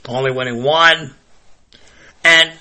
[0.08, 1.14] Only winning one.
[2.24, 2.52] And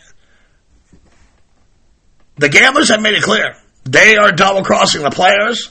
[2.37, 3.57] the gamblers have made it clear
[3.91, 5.69] they are double crossing the players.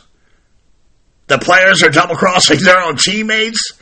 [1.28, 3.80] The players are double crossing their own teammates.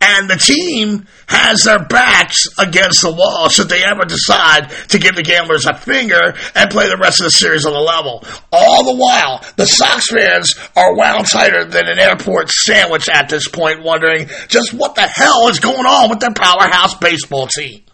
[0.00, 5.14] And the team has their backs against the wall should they ever decide to give
[5.14, 8.22] the gamblers a finger and play the rest of the series on the level.
[8.52, 13.48] All the while, the Sox fans are wound tighter than an airport sandwich at this
[13.48, 17.85] point, wondering just what the hell is going on with their powerhouse baseball team.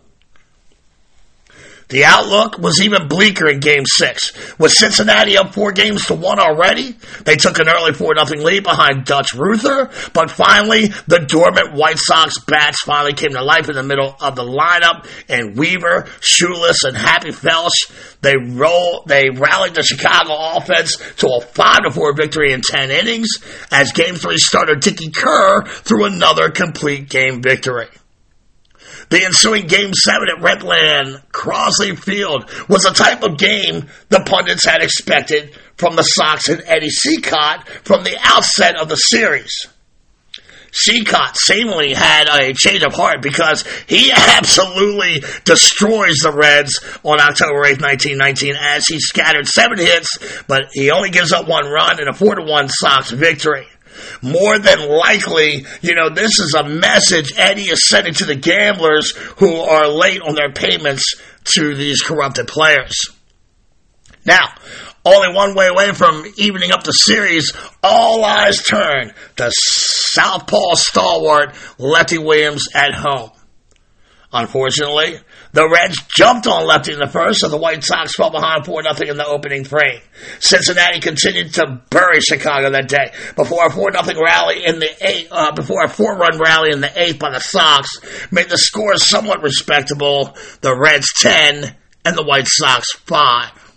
[1.93, 4.33] The outlook was even bleaker in game six.
[4.59, 8.63] With Cincinnati up four games to one already, they took an early 4 0 lead
[8.65, 13.75] behind Dutch Ruether, but finally, the dormant White Sox bats finally came to life in
[13.75, 19.75] the middle of the lineup, and Weaver, Shoeless, and Happy Felsch, they roll, they rallied
[19.75, 23.29] the Chicago offense to a 5 4 victory in 10 innings,
[23.71, 27.88] as game three starter Dickey Kerr threw another complete game victory.
[29.13, 34.65] The ensuing Game 7 at Redland Crosley Field was the type of game the pundits
[34.65, 39.67] had expected from the Sox and Eddie Cicotte from the outset of the series.
[40.71, 47.65] Cicotte seemingly had a change of heart because he absolutely destroys the Reds on October
[47.65, 52.08] 8th, 1919 as he scattered seven hits, but he only gives up one run in
[52.08, 53.67] a 4 to 1 Sox victory.
[54.23, 59.13] More than likely, you know, this is a message Eddie is sending to the gamblers
[59.38, 61.15] who are late on their payments
[61.45, 62.97] to these corrupted players.
[64.25, 64.55] Now,
[65.05, 71.57] only one way away from evening up the series, all eyes turn to Southpaw stalwart
[71.79, 73.31] Lefty Williams at home.
[74.33, 75.19] Unfortunately,
[75.53, 78.83] the Reds jumped on Lefty in the first, so the White Sox fell behind 4
[78.94, 80.00] 0 in the opening frame.
[80.40, 85.29] Cincinnati continued to bury Chicago that day before a 4 0 rally in the eighth,
[85.31, 87.98] uh, before a four run rally in the eighth by the Sox
[88.31, 90.35] made the score somewhat respectable.
[90.63, 93.75] The Reds 10 and the White Sox 5.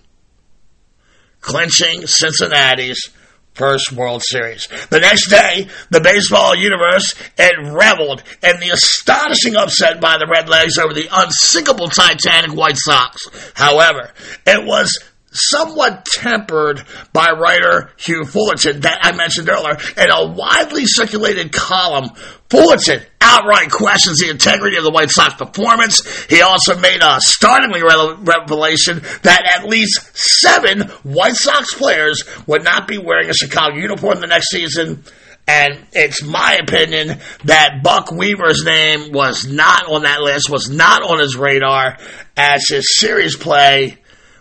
[1.41, 3.09] Clinching Cincinnati's
[3.55, 4.67] first World Series.
[4.89, 10.77] The next day, the baseball universe had reveled in the astonishing upset by the Redlegs
[10.77, 13.27] over the unsinkable Titanic White Sox.
[13.55, 14.11] However,
[14.45, 14.97] it was
[15.35, 16.83] somewhat tempered
[17.13, 22.09] by writer Hugh Fullerton that I mentioned earlier in a widely circulated column.
[22.49, 26.25] Fullerton outright questions the integrity of the White Sox performance.
[26.25, 32.63] He also made a startlingly re- revelation that at least seven White Sox players would
[32.63, 35.03] not be wearing a Chicago uniform the next season.
[35.47, 41.03] And it's my opinion that Buck Weaver's name was not on that list, was not
[41.03, 41.97] on his radar
[42.35, 43.97] as his series play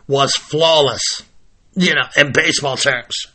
[0.07, 1.22] was flawless,
[1.74, 3.26] you know, in baseball terms.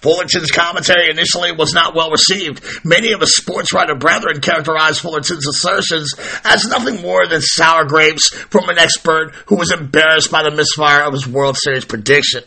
[0.00, 2.62] Fullerton's commentary initially was not well received.
[2.84, 6.14] Many of his sports writer brethren characterized Fullerton's assertions
[6.44, 11.02] as nothing more than sour grapes from an expert who was embarrassed by the misfire
[11.02, 12.44] of his World Series prediction.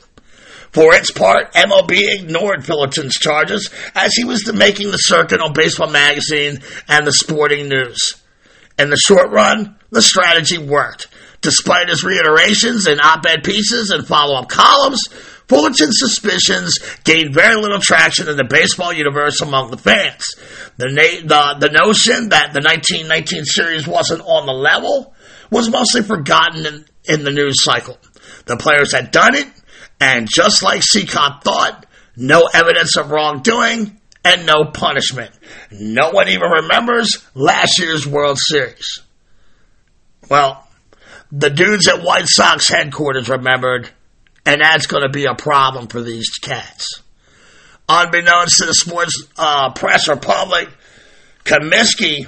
[0.72, 5.90] For its part, MLB ignored Fullerton's charges as he was making the circuit on Baseball
[5.90, 8.22] Magazine and the Sporting News.
[8.78, 11.08] In the short run, the strategy worked.
[11.42, 15.02] Despite his reiterations in op-ed pieces and follow-up columns,
[15.48, 20.26] Fullerton's suspicions gained very little traction in the baseball universe among the fans.
[20.78, 25.14] The, na- the, the notion that the 1919 series wasn't on the level
[25.50, 27.98] was mostly forgotten in, in the news cycle.
[28.46, 29.48] The players had done it,
[30.02, 31.86] and just like Cicotte thought,
[32.18, 35.32] no evidence of wrongdoing and no punishment.
[35.72, 39.00] No one even remembers last year's World Series.
[40.30, 40.67] Well,
[41.32, 43.90] the dudes at White Sox headquarters remembered,
[44.46, 47.02] and that's going to be a problem for these cats.
[47.90, 50.70] Unbeknownst to the sports uh, press or public,
[51.44, 52.28] Comiskey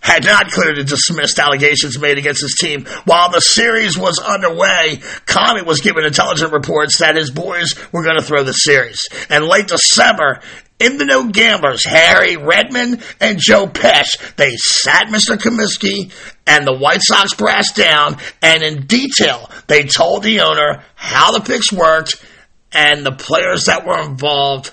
[0.00, 2.86] had not cleared the dismissed allegations made against his team.
[3.04, 8.16] While the series was underway, Commy was given intelligence reports that his boys were going
[8.16, 9.00] to throw the series.
[9.28, 10.40] And late December,
[10.80, 15.36] in the no gamblers, Harry Redmond and Joe Pesch, they sat Mr.
[15.36, 16.10] Comiskey
[16.46, 21.40] and the White Sox brass down, and in detail, they told the owner how the
[21.40, 22.24] picks worked,
[22.72, 24.72] and the players that were involved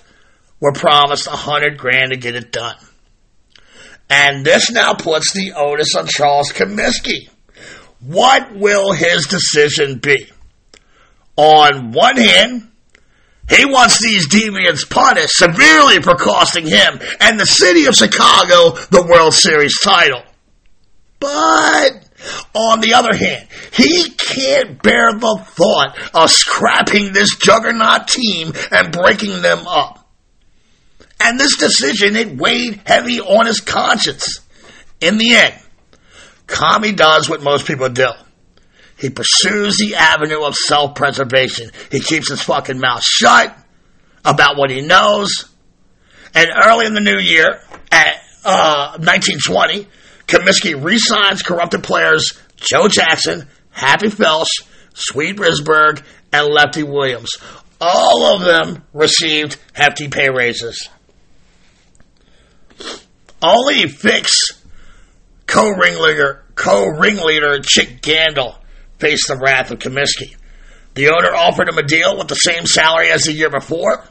[0.62, 2.78] were promised a hundred grand to get it done.
[4.10, 7.30] And this now puts the onus on Charles Comiskey.
[8.00, 10.32] What will his decision be?
[11.36, 12.72] On one hand,
[13.50, 19.08] he wants these deviants punished severely for costing him and the city of Chicago the
[19.10, 20.24] World Series title.
[21.20, 22.08] But
[22.54, 28.92] on the other hand, he can't bear the thought of scrapping this juggernaut team and
[28.92, 30.06] breaking them up.
[31.20, 34.42] And this decision, it weighed heavy on his conscience.
[35.00, 35.56] In the end,
[36.48, 38.08] Commy does what most people do.
[38.98, 41.72] He pursues the avenue of self preservation.
[41.92, 43.58] He keeps his fucking mouth shut
[44.26, 45.46] about what he knows.
[46.34, 49.88] And early in the new year, at uh, 1920,
[50.28, 57.38] Comiskey re-signs corrupted players Joe Jackson, Happy Felsch, Swede Risberg, and Lefty Williams.
[57.80, 60.90] All of them received hefty pay raises.
[63.42, 64.64] Only Fix
[65.46, 66.44] co-ringleader
[67.62, 68.56] Chick Gandil
[69.00, 70.36] faced the wrath of Comiskey.
[70.96, 74.04] The owner offered him a deal with the same salary as the year before.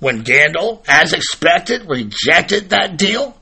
[0.00, 3.36] When Gandil, as expected, rejected that deal,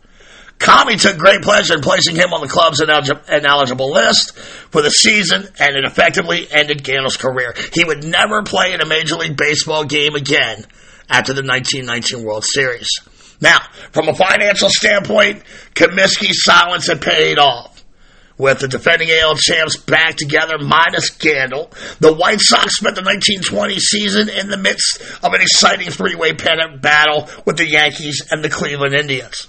[0.59, 5.47] Commy took great pleasure in placing him on the club's ineligible list for the season,
[5.59, 7.55] and it effectively ended Gandil's career.
[7.75, 10.65] He would never play in a Major League Baseball game again
[11.11, 12.89] after the 1919 World Series.
[13.41, 13.59] Now,
[13.93, 15.43] from a financial standpoint,
[15.75, 17.76] Comiskey's silence had paid off.
[18.39, 21.71] With the defending AL champs back together minus scandal.
[22.01, 26.83] The White Sox spent the 1920 season in the midst of an exciting three-way pennant
[26.83, 29.49] battle with the Yankees and the Cleveland Indians.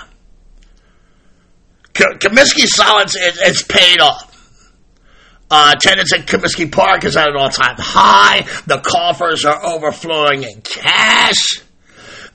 [1.94, 2.18] K-
[2.66, 4.32] silence is, is paid off.
[5.52, 8.42] Uh, attendance at Comiskey Park is at an all-time high.
[8.66, 11.62] The coffers are overflowing in cash.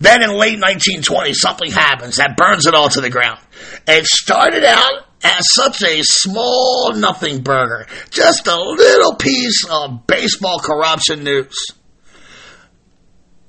[0.00, 3.40] Then in late 1920, something happens that burns it all to the ground.
[3.86, 10.60] It started out as such a small nothing burger, just a little piece of baseball
[10.60, 11.56] corruption news.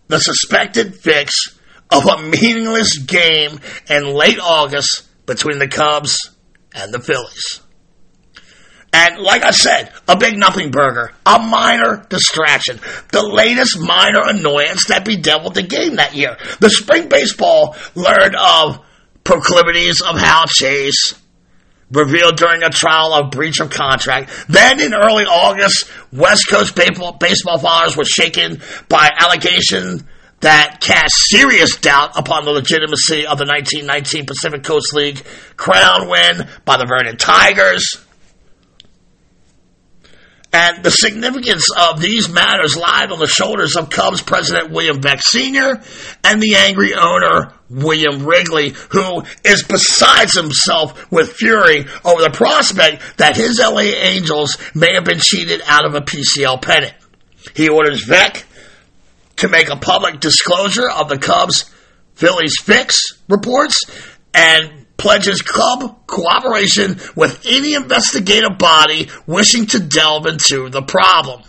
[0.07, 1.55] The suspected fix
[1.91, 6.31] of a meaningless game in late August between the Cubs
[6.73, 7.61] and the Phillies.
[8.91, 12.79] And like I said, a big nothing burger, a minor distraction,
[13.11, 16.37] the latest minor annoyance that bedeviled the game that year.
[16.59, 18.83] The spring baseball learned of
[19.23, 21.13] proclivities of Hal Chase,
[21.91, 24.31] revealed during a trial of breach of contract.
[24.47, 30.07] Then in early August, West Coast baseball, baseball fathers were shaken by allegation
[30.41, 35.21] that cast serious doubt upon the legitimacy of the 1919 Pacific Coast League
[35.57, 37.97] crown win by the Vernon Tigers.
[40.51, 45.21] And the significance of these matters lied on the shoulders of Cubs president William Veeck
[45.21, 45.81] Sr.
[46.23, 53.17] and the angry owner William Wrigley, who is besides himself with fury over the prospect
[53.17, 56.95] that his LA Angels may have been cheated out of a PCL pennant.
[57.55, 58.43] He orders Veeck
[59.37, 61.71] to make a public disclosure of the Cubs
[62.15, 62.97] Phillies fix
[63.29, 63.83] reports
[64.33, 71.41] and pledges club cooperation with any investigative body wishing to delve into the problem.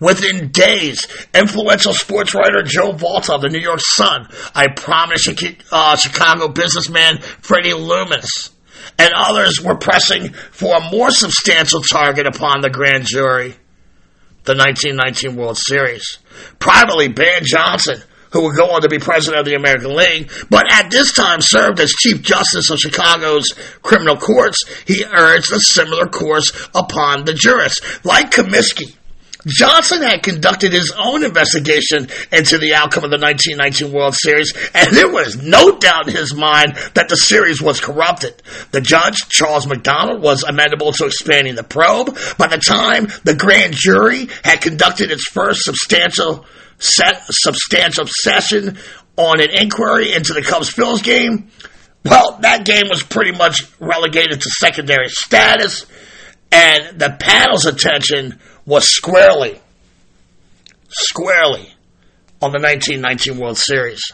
[0.00, 5.96] Within days, influential sports writer Joe Volta of the New York Sun, a prominent uh,
[5.96, 8.50] Chicago businessman Freddie Loomis,
[8.98, 13.56] and others were pressing for a more substantial target upon the grand jury.
[14.44, 16.18] The 1919 World Series.
[16.58, 18.02] Privately, Ban Johnson,
[18.34, 21.40] who would go on to be president of the American League, but at this time
[21.40, 27.32] served as Chief Justice of Chicago's criminal courts, he urged a similar course upon the
[27.32, 28.04] jurists.
[28.04, 28.96] Like Comiskey,
[29.46, 34.92] Johnson had conducted his own investigation into the outcome of the 1919 World Series, and
[34.96, 38.42] there was no doubt in his mind that the series was corrupted.
[38.72, 42.18] The judge, Charles McDonald, was amenable to expanding the probe.
[42.36, 46.46] By the time the grand jury had conducted its first substantial
[46.78, 48.78] substantial session
[49.16, 51.50] on an inquiry into the Cubs Phillies game.
[52.04, 55.86] Well, that game was pretty much relegated to secondary status,
[56.52, 59.60] and the panel's attention was squarely,
[60.88, 61.72] squarely
[62.42, 64.12] on the 1919 World Series.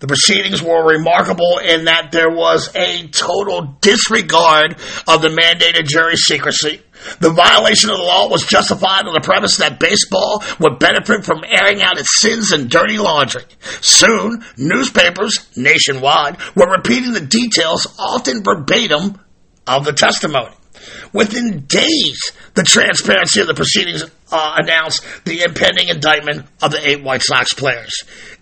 [0.00, 4.76] The proceedings were remarkable in that there was a total disregard
[5.08, 6.82] of the mandated jury secrecy.
[7.20, 11.44] The violation of the law was justified on the premise that baseball would benefit from
[11.44, 13.42] airing out its sins and dirty laundry.
[13.80, 19.20] Soon, newspapers nationwide were repeating the details, often verbatim,
[19.66, 20.54] of the testimony.
[21.12, 27.02] Within days, the transparency of the proceedings uh, announced the impending indictment of the eight
[27.02, 27.94] White Sox players.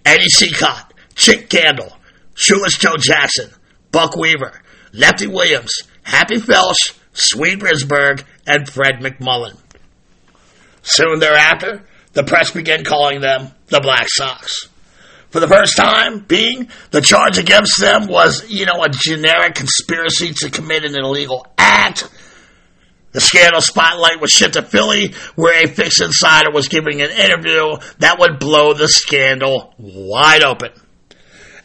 [0.04, 0.85] Eddie Cicotte,
[1.16, 1.92] Chick Gandil,
[2.34, 3.50] Shoeless Joe Jackson,
[3.90, 4.52] Buck Weaver,
[4.92, 9.56] Lefty Williams, Happy Felsch, Swede Risberg, and Fred McMullin.
[10.82, 14.68] Soon thereafter, the press began calling them the Black Sox.
[15.30, 20.32] For the first time being, the charge against them was, you know, a generic conspiracy
[20.34, 22.08] to commit an illegal act.
[23.12, 27.76] The scandal spotlight was shipped to Philly, where a fix insider was giving an interview
[27.98, 30.70] that would blow the scandal wide open.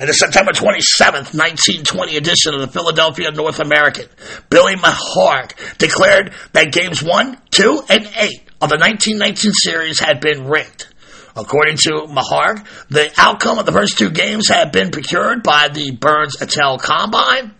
[0.01, 4.07] In the September 27th, 1920 edition of the Philadelphia North American,
[4.49, 10.47] Billy Maharg declared that games 1, 2, and 8 of the 1919 series had been
[10.47, 10.87] rigged.
[11.35, 15.91] According to Maharg, the outcome of the first two games had been procured by the
[15.91, 17.53] Burns Attell Combine.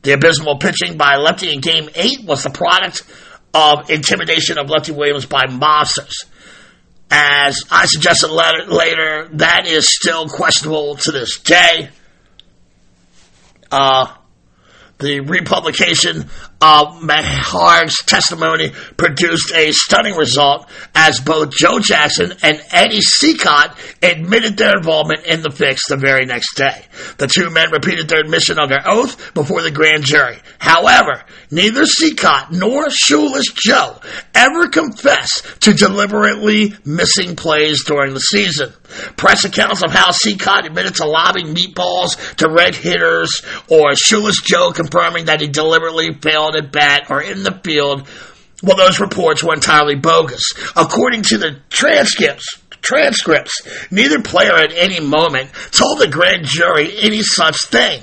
[0.00, 3.02] The abysmal pitching by Lefty in Game 8 was the product
[3.52, 6.14] of intimidation of Lefty Williams by mobsters.
[7.10, 11.88] As I suggested later, that is still questionable to this day.
[13.70, 14.14] Uh,
[14.98, 16.28] the republication
[16.60, 24.76] Maharg's testimony produced a stunning result as both Joe Jackson and Eddie Cicotte admitted their
[24.76, 26.84] involvement in the fix the very next day.
[27.18, 30.38] The two men repeated their admission under oath before the grand jury.
[30.58, 33.98] However, neither Cicotte nor Shoeless Joe
[34.34, 38.72] ever confessed to deliberately missing plays during the season.
[39.16, 44.72] Press accounts of how Cicotte admitted to lobbing meatballs to red hitters or Shoeless Joe
[44.72, 48.08] confirming that he deliberately failed at bat or in the field,
[48.62, 50.52] well, those reports were entirely bogus.
[50.76, 57.22] According to the transcripts, transcripts, neither player at any moment told the grand jury any
[57.22, 58.02] such thing.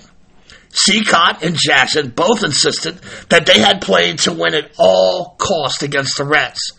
[0.70, 6.18] Cicotte and Jackson both insisted that they had played to win at all cost against
[6.18, 6.74] the Reds.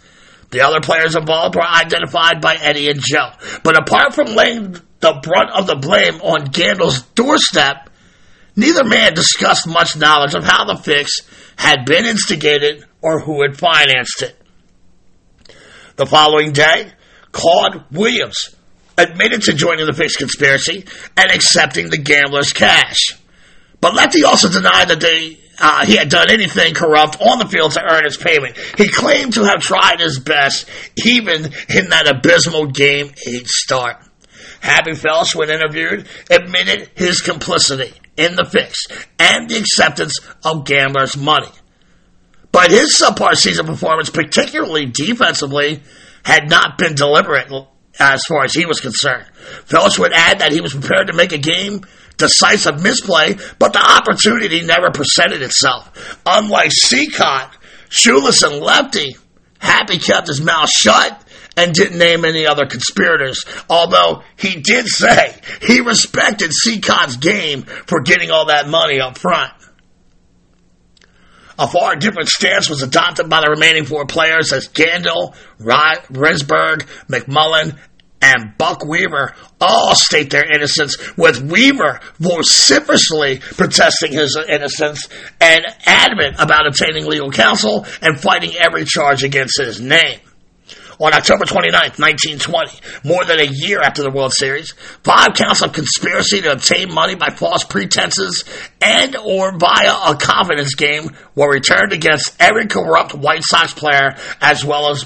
[0.51, 3.31] The other players involved were identified by Eddie and Joe.
[3.63, 7.91] But apart from laying the brunt of the blame on Gandil's doorstep,
[8.55, 11.21] neither man discussed much knowledge of how the fix
[11.57, 14.37] had been instigated or who had financed it.
[15.97, 16.93] The following day,
[17.33, 18.55] Claude Williams
[18.99, 20.85] admitted to joining the fix conspiracy
[21.17, 23.19] and accepting the gambler's cash.
[23.81, 27.73] But Lefty also denied that they uh, he had done anything corrupt on the field
[27.73, 28.59] to earn his payment.
[28.77, 30.69] He claimed to have tried his best,
[31.03, 33.97] even in that abysmal game eight start.
[34.61, 38.87] Happy Felsch, when interviewed, admitted his complicity in the fix
[39.19, 41.51] and the acceptance of gamblers' money.
[42.53, 45.83] But his subpar season performance, particularly defensively,
[46.25, 47.53] had not been deliberate
[47.99, 49.27] as far as he was concerned.
[49.67, 51.83] Felsch would add that he was prepared to make a game
[52.17, 56.19] decisive misplay, but the opportunity never presented itself.
[56.25, 57.53] Unlike Cicotte,
[57.89, 59.17] Shoeless and Lefty,
[59.59, 61.23] Happy kept his mouth shut
[61.57, 68.03] and didn't name any other conspirators, although he did say he respected Cicotte's game for
[68.03, 69.53] getting all that money up front.
[71.59, 77.79] A far different stance was adopted by the remaining four players as Gandil, Risberg, McMullin,
[78.21, 85.09] and Buck Weaver all state their innocence, with Weaver vociferously protesting his innocence
[85.41, 90.21] and adamant about obtaining legal counsel and fighting every charge against his name.
[90.99, 94.73] On October 29, 1920, more than a year after the World Series,
[95.03, 98.45] five counts of conspiracy to obtain money by false pretenses
[98.81, 104.65] and or via a confidence game were returned against every corrupt White Sox player as
[104.65, 105.05] well as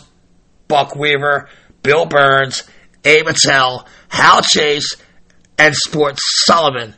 [0.68, 1.49] Buck Weaver,
[1.82, 2.62] Bill Burns,
[3.05, 4.97] Abe Attell, Hal Chase,
[5.59, 6.95] and Sports Sullivan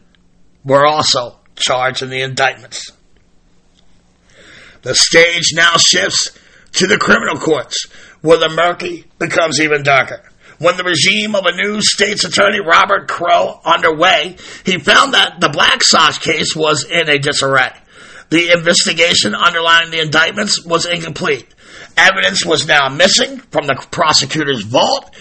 [0.64, 2.92] were also charged in the indictments.
[4.82, 6.36] The stage now shifts
[6.72, 7.86] to the criminal courts,
[8.22, 10.22] where the murky becomes even darker.
[10.58, 15.48] When the regime of a new state's attorney, Robert Crowe, underway, he found that the
[15.48, 17.72] Black Sox case was in a disarray.
[18.30, 21.52] The investigation underlying the indictments was incomplete.
[21.96, 25.14] Evidence was now missing from the prosecutor's vault,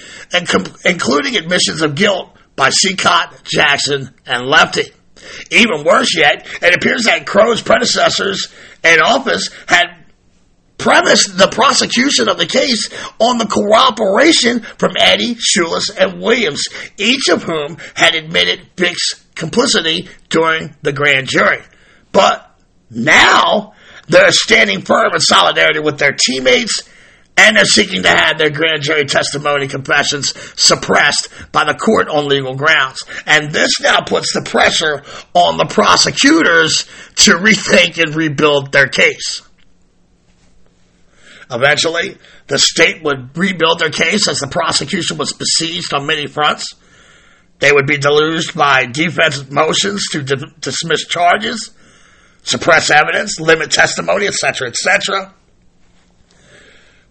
[0.85, 4.91] including admissions of guilt by Cicotte, Jackson, and Lefty.
[5.49, 8.47] Even worse yet, it appears that Crowe's predecessors
[8.83, 10.00] in office had
[10.81, 16.67] premised the prosecution of the case on the cooperation from Eddie, Shoeless, and Williams,
[16.97, 21.61] each of whom had admitted Fick's complicity during the grand jury.
[22.11, 22.51] But
[22.89, 23.73] now
[24.07, 26.89] they're standing firm in solidarity with their teammates
[27.37, 32.27] and they're seeking to have their grand jury testimony confessions suppressed by the court on
[32.27, 33.03] legal grounds.
[33.25, 35.03] And this now puts the pressure
[35.33, 39.41] on the prosecutors to rethink and rebuild their case.
[41.51, 46.75] Eventually, the state would rebuild their case as the prosecution was besieged on many fronts.
[47.59, 51.71] They would be deluged by defense motions to di- dismiss charges,
[52.43, 55.33] suppress evidence, limit testimony, etc., etc.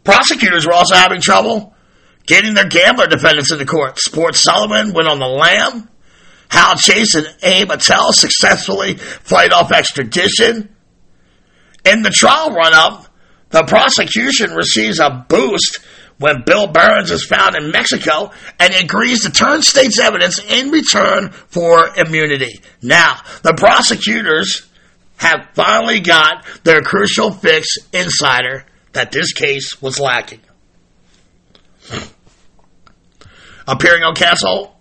[0.03, 1.75] Prosecutors were also having trouble
[2.27, 3.99] getting their gambler defendants into court.
[3.99, 5.89] Sports Sullivan went on the lam.
[6.49, 10.75] Hal Chase and Abe Attell successfully fight off extradition.
[11.85, 13.07] In the trial run up,
[13.51, 15.81] the prosecution receives a boost
[16.19, 21.31] when Bill Burns is found in Mexico and agrees to turn state's evidence in return
[21.31, 22.61] for immunity.
[22.83, 24.69] Now, the prosecutors
[25.17, 30.41] have finally got their crucial fix insider that this case was lacking.
[33.67, 34.77] Appearing on counsel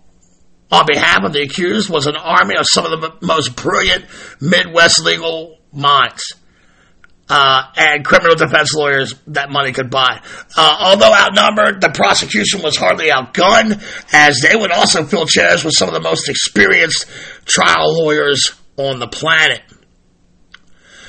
[0.70, 4.04] on behalf of the accused was an army of some of the most brilliant
[4.40, 6.22] Midwest legal minds.
[7.32, 10.20] Uh, and criminal defense lawyers that money could buy.
[10.56, 13.80] Uh, although outnumbered, the prosecution was hardly outgunned,
[14.12, 17.06] as they would also fill chairs with some of the most experienced
[17.44, 19.62] trial lawyers on the planet.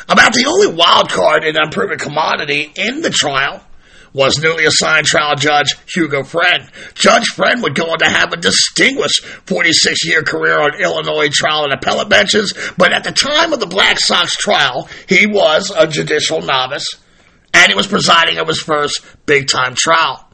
[0.07, 3.65] About the only wild card and unproven commodity in the trial
[4.13, 6.69] was newly assigned trial judge Hugo Friend.
[6.93, 11.63] Judge Friend would go on to have a distinguished 46 year career on Illinois trial
[11.63, 15.87] and appellate benches, but at the time of the Black Sox trial, he was a
[15.87, 16.85] judicial novice
[17.53, 20.27] and he was presiding over his first big time trial.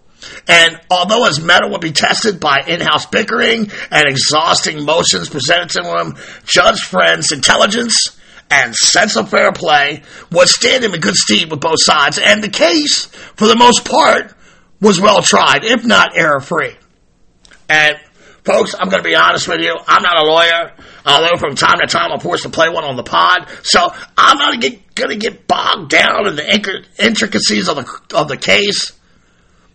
[0.47, 5.84] And although his mettle would be tested by in-house bickering and exhausting motions presented to
[5.84, 6.15] him,
[6.45, 8.16] Judge Friend's intelligence
[8.50, 12.50] and sense of fair play was standing in good stead with both sides, and the
[12.50, 14.34] case, for the most part,
[14.80, 16.76] was well tried, if not error free.
[17.70, 17.98] And
[18.43, 19.76] folks, I'm going to be honest with you.
[19.88, 20.74] I'm not a lawyer,
[21.06, 23.50] although from time to time I'm forced to play one on the pod.
[23.64, 24.62] So I'm not
[24.95, 28.93] going to get bogged down in the intricacies of the of the case.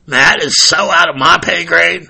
[0.07, 2.09] That is so out of my pay grade.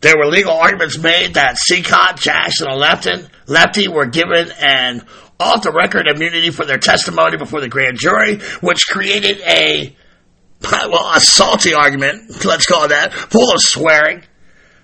[0.00, 5.02] There were legal arguments made that Cicotte, Jackson, and Lefton, Lefty were given an
[5.38, 9.94] off the record immunity for their testimony before the grand jury, which created a,
[10.62, 14.22] well, a salty argument, let's call it that, full of swearing.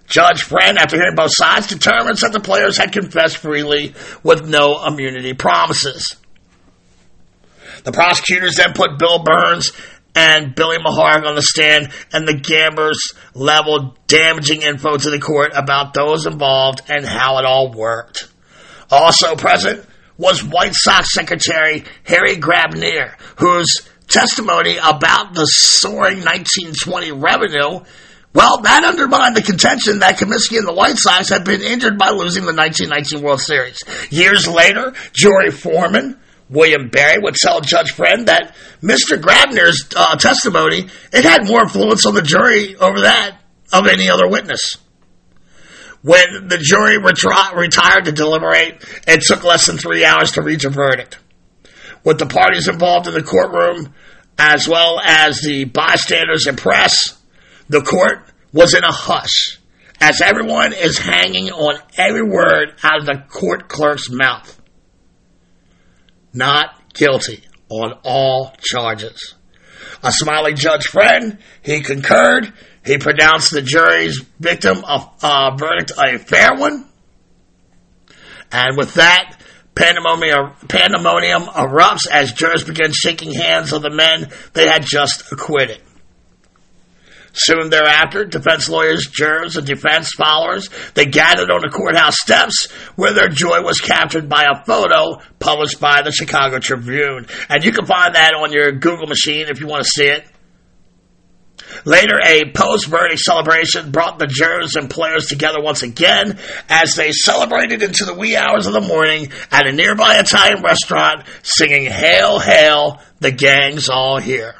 [0.06, 4.84] Judge Friend, after hearing both sides, determines that the players had confessed freely with no
[4.86, 6.16] immunity promises.
[7.84, 9.72] The prosecutors then put Bill Burns
[10.14, 12.98] and Billy Maharg on the stand, and the gamblers
[13.34, 18.28] leveled damaging info to the court about those involved and how it all worked.
[18.90, 19.86] Also present
[20.18, 27.80] was White Sox Secretary Harry Grabiner, whose testimony about the soaring 1920 revenue
[28.34, 32.10] well, that undermined the contention that Comiskey and the White Sox had been injured by
[32.10, 33.78] losing the 1919 World Series.
[34.10, 39.20] Years later, jury foreman William Barry would tell Judge Friend that Mr.
[39.20, 43.38] Grabiner's uh, testimony it had more influence on the jury over that
[43.72, 44.76] of any other witness.
[46.02, 50.70] When the jury retired to deliberate, it took less than three hours to reach a
[50.70, 51.18] verdict.
[52.04, 53.94] With the parties involved in the courtroom,
[54.36, 57.16] as well as the bystanders and press,
[57.68, 59.60] the court was in a hush,
[60.00, 64.60] as everyone is hanging on every word out of the court clerk's mouth.
[66.34, 69.34] Not guilty on all charges.
[70.02, 72.52] A smiling Judge Friend, he concurred
[72.84, 76.86] he pronounced the jury's victim of uh, verdict a fair one.
[78.50, 79.36] And with that,
[79.74, 85.80] pandemonium, pandemonium erupts as jurors begin shaking hands of the men they had just acquitted.
[87.34, 93.14] Soon thereafter, defense lawyers, jurors, and defense followers, they gathered on the courthouse steps where
[93.14, 97.26] their joy was captured by a photo published by the Chicago Tribune.
[97.48, 100.26] And you can find that on your Google machine if you want to see it.
[101.84, 107.12] Later, a post verdict celebration brought the jurors and players together once again as they
[107.12, 112.38] celebrated into the wee hours of the morning at a nearby Italian restaurant, singing Hail,
[112.38, 114.54] Hail, the gang's all here.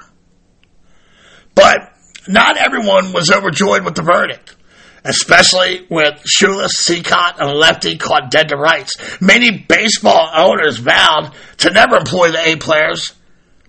[1.55, 1.93] But
[2.27, 4.57] not everyone was overjoyed with the verdict
[5.05, 9.21] especially with Shoeless, Cicotte, and Lefty caught dead to rights.
[9.21, 13.13] Many baseball owners vowed to never employ the A players,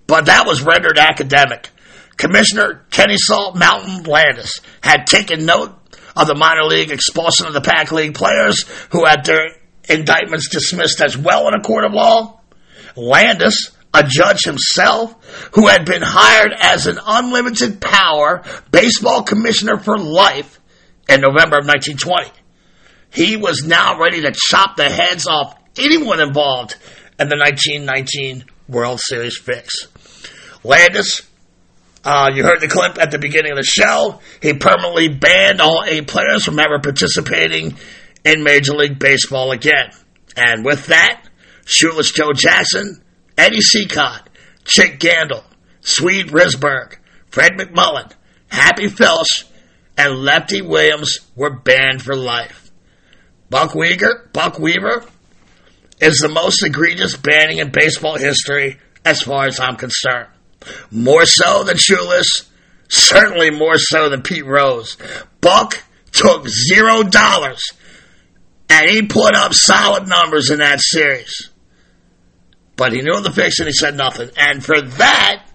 [0.08, 1.70] but that was rendered academic.
[2.18, 5.74] Commissioner Kenny Kenesaw Mountain Landis had taken note
[6.16, 9.50] of the minor league expulsion of the Pac League players who had their
[9.90, 12.40] indictments dismissed as well in a court of law.
[12.96, 15.16] Landis, a judge himself,
[15.54, 20.60] who had been hired as an unlimited power baseball commissioner for life
[21.10, 22.32] in November of 1920.
[23.12, 26.76] He was now ready to chop the heads off anyone involved
[27.20, 29.88] in the 1919 World Series fix.
[30.64, 31.22] Landis
[32.04, 34.20] uh, you heard the clip at the beginning of the show.
[34.42, 37.78] He permanently banned all A players from ever participating
[38.26, 39.92] in Major League Baseball again.
[40.36, 41.24] And with that,
[41.66, 43.02] Shoeless Joe Jackson,
[43.38, 44.28] Eddie Cicotte,
[44.66, 45.44] Chick Gandil,
[45.82, 46.98] Swede Risberg,
[47.30, 48.12] Fred McMullin,
[48.48, 49.46] Happy Felsch,
[49.98, 52.72] and Lefty Williams were banned for life.
[53.50, 55.06] Buck Weaver, Buck Weaver
[56.02, 60.28] is the most egregious banning in baseball history as far as I'm concerned.
[60.92, 62.50] More so than Shoeless,
[62.88, 64.98] certainly more so than Pete Rose.
[65.42, 67.72] Buck took zero dollars
[68.70, 71.50] and he put up solid numbers in that series.
[72.76, 74.30] But he knew the fix and he said nothing.
[74.36, 75.46] And for that,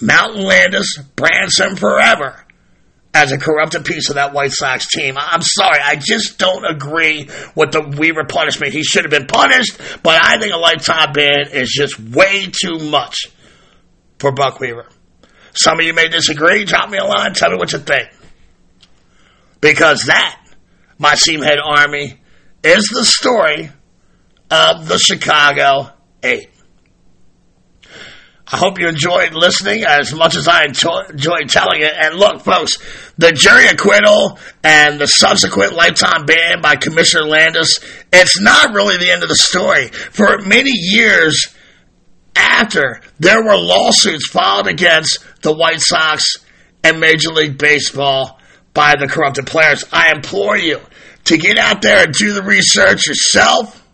[0.00, 2.44] Mountain Landis brands him forever
[3.14, 5.16] as a corrupted piece of that White Sox team.
[5.18, 8.72] I'm sorry, I just don't agree with the Weaver punishment.
[8.72, 12.78] He should have been punished, but I think a lifetime ban is just way too
[12.78, 13.28] much
[14.18, 14.86] for Buck Weaver.
[15.54, 16.64] Some of you may disagree.
[16.64, 17.34] Drop me a line.
[17.34, 18.08] Tell me what you think.
[19.60, 20.40] Because that,
[20.98, 22.20] my Seamhead Army,
[22.62, 23.70] is the story
[24.50, 25.90] of the Chicago
[26.22, 26.50] Eight.
[28.50, 31.92] I hope you enjoyed listening as much as I enjoyed telling it.
[31.94, 32.78] And look, folks,
[33.18, 37.78] the jury acquittal and the subsequent lifetime ban by Commissioner Landis,
[38.10, 39.88] it's not really the end of the story.
[39.88, 41.54] For many years
[42.38, 46.36] after, there were lawsuits filed against the White Sox
[46.82, 48.38] and Major League Baseball
[48.72, 49.84] by the corrupted players.
[49.92, 50.80] I implore you
[51.24, 53.84] to get out there and do the research yourself.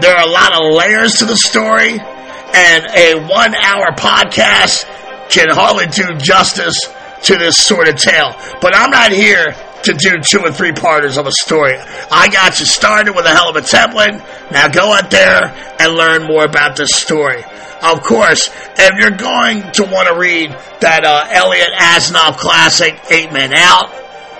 [0.00, 4.84] There are a lot of layers to the story and a one hour podcast
[5.30, 6.78] can hardly do justice
[7.22, 8.34] to this sort of tale.
[8.60, 9.54] But I'm not here
[9.84, 11.76] to do two and three parters of a story.
[12.10, 14.18] I got you started with a hell of a template.
[14.50, 17.42] Now go out there and learn more about this story.
[17.82, 20.50] Of course, if you're going to want to read
[20.80, 23.90] that uh, Eliot Asinof classic, Eight Men Out,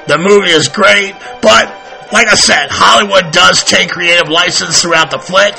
[0.07, 1.81] the movie is great, but
[2.13, 5.55] like I said, Hollywood does take creative license throughout the flick.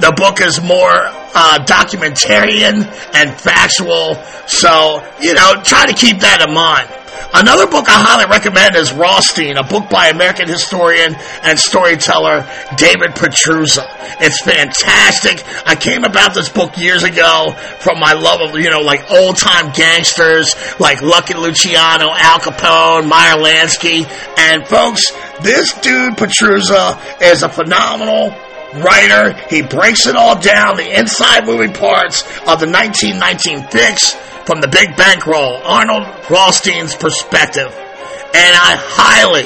[0.00, 0.94] The book is more
[1.34, 4.14] uh, documentarian and factual,
[4.46, 6.88] so, you know, try to keep that in mind.
[7.34, 13.12] Another book I highly recommend is Rothstein, a book by American historian and storyteller David
[13.12, 13.84] Pietrusza.
[14.20, 15.44] It's fantastic.
[15.66, 19.36] I came about this book years ago from my love of, you know, like old
[19.36, 24.08] time gangsters like Lucky Luciano, Al Capone, Meyer Lansky.
[24.38, 28.30] And folks, this dude Pietrusza is a phenomenal
[28.74, 29.32] writer.
[29.48, 34.14] He breaks it all down, the inside moving parts of the 1919 fix
[34.44, 37.68] from the big bankroll, Arnold Rothstein's perspective.
[37.68, 39.44] And I highly,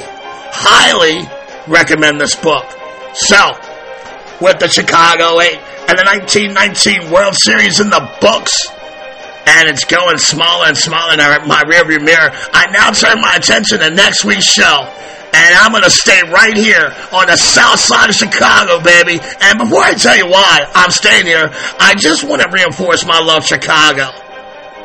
[0.53, 1.29] highly
[1.67, 2.65] recommend this book.
[3.15, 3.53] So,
[4.41, 5.55] with the Chicago 8
[5.89, 8.53] and the 1919 World Series in the books,
[9.47, 11.19] and it's going smaller and smaller in
[11.49, 14.89] my rearview mirror, I now turn my attention to next week's show
[15.35, 19.19] and I'm going to stay right here on the south side of Chicago, baby.
[19.41, 21.49] And before I tell you why I'm staying here,
[21.81, 24.13] I just want to reinforce my love Chicago.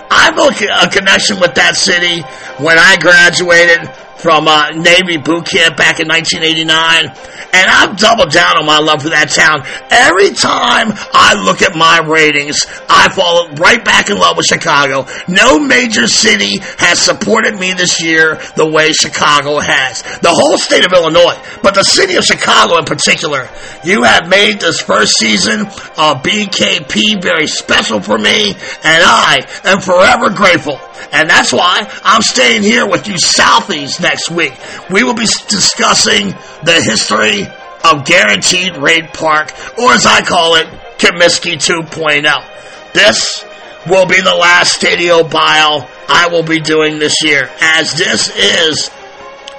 [0.10, 2.22] I built a connection with that city
[2.64, 7.06] when I graduated from uh, Navy boot camp back in 1989.
[7.54, 9.64] And I've doubled down on my love for that town.
[9.90, 15.06] Every time I look at my ratings, I fall right back in love with Chicago.
[15.28, 20.04] No major city has supported me this year the way Chicago has.
[20.20, 23.50] The whole state of Illinois, but the city of Chicago in particular.
[23.84, 29.80] You have made this first season of BKP very special for me, and I am
[29.82, 30.80] forever grateful.
[31.12, 34.54] And that's why I'm staying here with you Southies next week.
[34.90, 36.28] We will be discussing
[36.64, 37.48] the history
[37.84, 40.68] of Guaranteed Rate Park, or as I call it,
[40.98, 42.94] Comiskey 2.0.
[42.94, 43.46] This
[43.88, 48.90] will be the last Stadio Bile I will be doing this year, as this is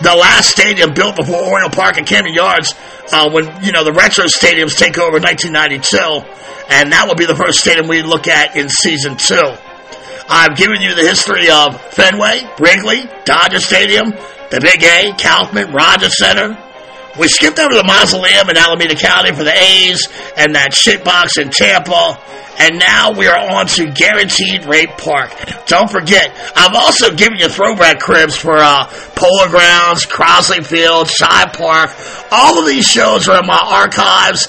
[0.01, 2.74] the last stadium built before Oriole Park and Camden Yards,
[3.12, 5.99] uh, when you know the retro stadiums take over in 1992,
[6.70, 9.57] and that will be the first stadium we look at in season two.
[10.29, 14.11] I've given you the history of Fenway, Wrigley, Dodger Stadium,
[14.51, 16.57] the Big A, Kauffman, Rogers Center.
[17.18, 20.07] We skipped over the mausoleum in Alameda County for the A's
[20.37, 22.20] and that shitbox in Tampa.
[22.61, 25.33] And now we are on to Guaranteed Rate Park.
[25.66, 31.57] Don't forget, I've also given you throwback cribs for uh, Polo Grounds, Crosley Field, Shibe
[31.57, 31.91] Park.
[32.31, 34.49] All of these shows are in my archives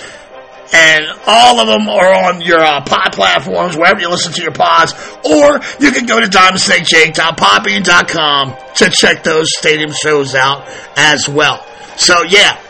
[0.72, 4.52] and all of them are on your uh, pod platforms, wherever you listen to your
[4.52, 4.94] pods,
[5.26, 11.66] or you can go to DiamondSnakeJake.podbean.com to check those stadium shows out as well.
[11.98, 12.62] So yeah,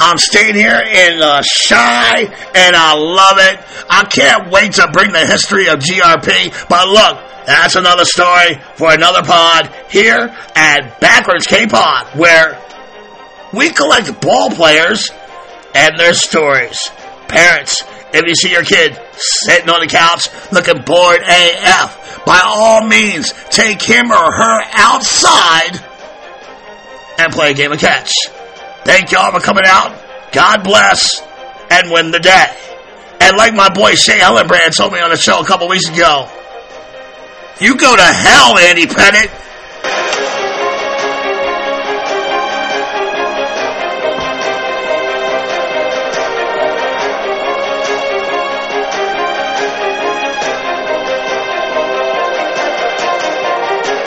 [0.00, 2.20] I'm staying here in uh, Chi,
[2.54, 3.58] and I love it.
[3.90, 8.92] I can't wait to bring the history of GRP, but look, that's another story for
[8.92, 12.60] another pod here at Backwards K-Pod, where
[13.52, 15.10] we collect ball players
[15.74, 16.90] and their stories.
[17.28, 22.86] Parents, if you see your kid sitting on the couch looking bored AF, by all
[22.86, 25.80] means, take him or her outside
[27.18, 28.12] and play a game of catch.
[28.84, 30.00] Thank y'all for coming out.
[30.32, 31.20] God bless
[31.70, 32.46] and win the day.
[33.20, 36.28] And like my boy Shea Hillenbrand told me on the show a couple weeks ago,
[37.60, 39.30] you go to hell, Andy Pettitte.